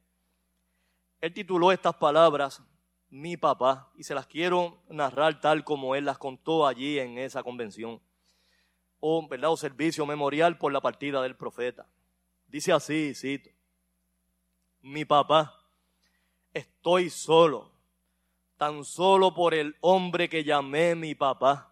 Él 1.21 1.31
tituló 1.31 1.71
estas 1.71 1.93
palabras 1.93 2.63
Mi 3.09 3.37
papá 3.37 3.91
y 3.95 4.03
se 4.03 4.15
las 4.15 4.25
quiero 4.25 4.81
narrar 4.89 5.39
tal 5.39 5.63
como 5.63 5.95
él 5.95 6.05
las 6.05 6.17
contó 6.17 6.65
allí 6.65 6.97
en 6.97 7.19
esa 7.19 7.43
convención 7.43 8.01
o, 8.99 9.27
¿verdad? 9.27 9.51
o 9.51 9.57
servicio 9.57 10.03
memorial 10.07 10.57
por 10.57 10.73
la 10.73 10.81
partida 10.81 11.21
del 11.21 11.35
profeta. 11.35 11.87
Dice 12.47 12.73
así, 12.73 13.13
cito, 13.13 13.51
mi 14.81 15.05
papá, 15.05 15.53
estoy 16.55 17.11
solo, 17.11 17.71
tan 18.57 18.83
solo 18.83 19.35
por 19.35 19.53
el 19.53 19.75
hombre 19.81 20.27
que 20.27 20.43
llamé 20.43 20.95
mi 20.95 21.13
papá 21.13 21.70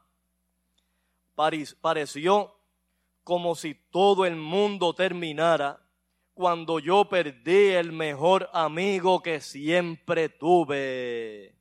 pareció 1.82 2.54
como 3.24 3.56
si 3.56 3.74
todo 3.74 4.26
el 4.26 4.36
mundo 4.36 4.94
terminara 4.94 5.80
cuando 6.34 6.80
yo 6.80 7.06
perdí 7.06 7.70
el 7.70 7.92
mejor 7.92 8.50
amigo 8.54 9.22
que 9.22 9.40
siempre 9.40 10.30
tuve. 10.30 11.56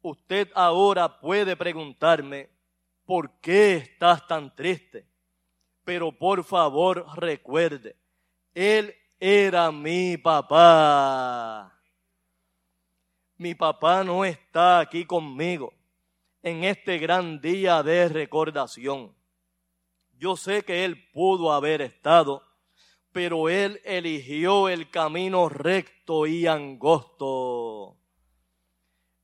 Usted 0.00 0.48
ahora 0.54 1.20
puede 1.20 1.56
preguntarme, 1.56 2.50
¿por 3.04 3.30
qué 3.40 3.76
estás 3.76 4.26
tan 4.26 4.54
triste? 4.54 5.06
Pero 5.84 6.12
por 6.12 6.44
favor 6.44 7.06
recuerde, 7.16 7.96
él 8.54 8.94
era 9.18 9.72
mi 9.72 10.16
papá. 10.16 11.72
Mi 13.36 13.54
papá 13.54 14.04
no 14.04 14.24
está 14.24 14.80
aquí 14.80 15.04
conmigo 15.04 15.72
en 16.42 16.64
este 16.64 16.98
gran 16.98 17.40
día 17.40 17.82
de 17.82 18.08
recordación. 18.08 19.14
Yo 20.18 20.36
sé 20.36 20.64
que 20.64 20.84
Él 20.84 21.10
pudo 21.12 21.52
haber 21.52 21.82
estado, 21.82 22.42
pero 23.12 23.48
Él 23.48 23.80
eligió 23.84 24.68
el 24.68 24.90
camino 24.90 25.48
recto 25.48 26.26
y 26.26 26.46
angosto. 26.46 27.96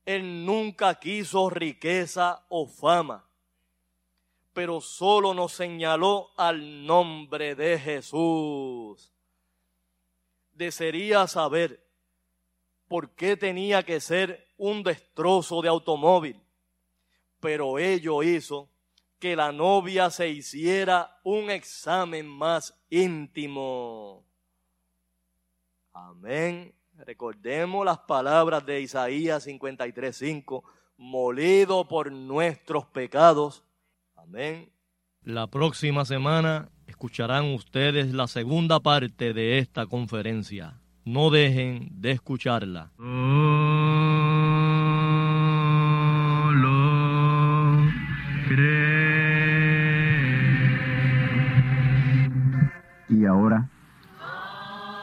Él 0.05 0.45
nunca 0.45 0.95
quiso 0.95 1.49
riqueza 1.49 2.45
o 2.49 2.65
fama, 2.67 3.29
pero 4.53 4.81
solo 4.81 5.33
nos 5.33 5.51
señaló 5.53 6.31
al 6.37 6.85
nombre 6.85 7.53
de 7.55 7.77
Jesús. 7.77 9.13
Desearía 10.53 11.27
saber 11.27 11.85
por 12.87 13.11
qué 13.11 13.37
tenía 13.37 13.83
que 13.83 13.99
ser 13.99 14.47
un 14.57 14.83
destrozo 14.83 15.61
de 15.61 15.69
automóvil 15.69 16.41
pero 17.39 17.79
ello 17.79 18.23
hizo 18.23 18.69
que 19.19 19.35
la 19.35 19.51
novia 19.51 20.09
se 20.09 20.29
hiciera 20.29 21.19
un 21.23 21.49
examen 21.49 22.27
más 22.27 22.73
íntimo. 22.89 24.25
Amén. 25.93 26.73
Recordemos 27.05 27.85
las 27.85 27.99
palabras 27.99 28.65
de 28.65 28.81
Isaías 28.81 29.45
53:5, 29.45 30.63
molido 30.97 31.87
por 31.87 32.11
nuestros 32.11 32.85
pecados. 32.85 33.63
Amén. 34.15 34.71
La 35.23 35.47
próxima 35.47 36.05
semana 36.05 36.69
escucharán 36.87 37.53
ustedes 37.53 38.13
la 38.13 38.27
segunda 38.27 38.79
parte 38.79 39.33
de 39.33 39.59
esta 39.59 39.85
conferencia. 39.85 40.81
No 41.03 41.29
dejen 41.29 41.89
de 41.91 42.11
escucharla. 42.11 42.91
Y 42.97 43.88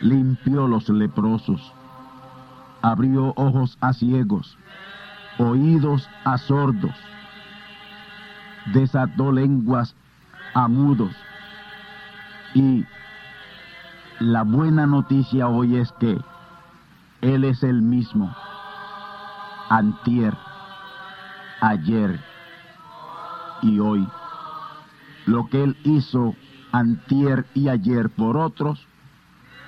limpió 0.00 0.66
los 0.68 0.88
leprosos, 0.88 1.72
abrió 2.82 3.32
ojos 3.36 3.76
a 3.80 3.92
ciegos, 3.92 4.56
oídos 5.38 6.08
a 6.24 6.38
sordos, 6.38 6.94
desató 8.72 9.32
lenguas 9.32 9.94
a 10.54 10.68
mudos. 10.68 11.14
Y 12.54 12.84
la 14.20 14.42
buena 14.42 14.86
noticia 14.86 15.48
hoy 15.48 15.76
es 15.76 15.92
que 15.92 16.18
Él 17.20 17.44
es 17.44 17.62
el 17.62 17.82
mismo, 17.82 18.34
antier, 19.68 20.36
ayer 21.60 22.20
y 23.62 23.78
hoy. 23.78 24.08
Lo 25.26 25.46
que 25.48 25.64
Él 25.64 25.76
hizo 25.84 26.34
antier 26.72 27.46
y 27.54 27.68
ayer 27.68 28.10
por 28.10 28.36
otros, 28.36 28.86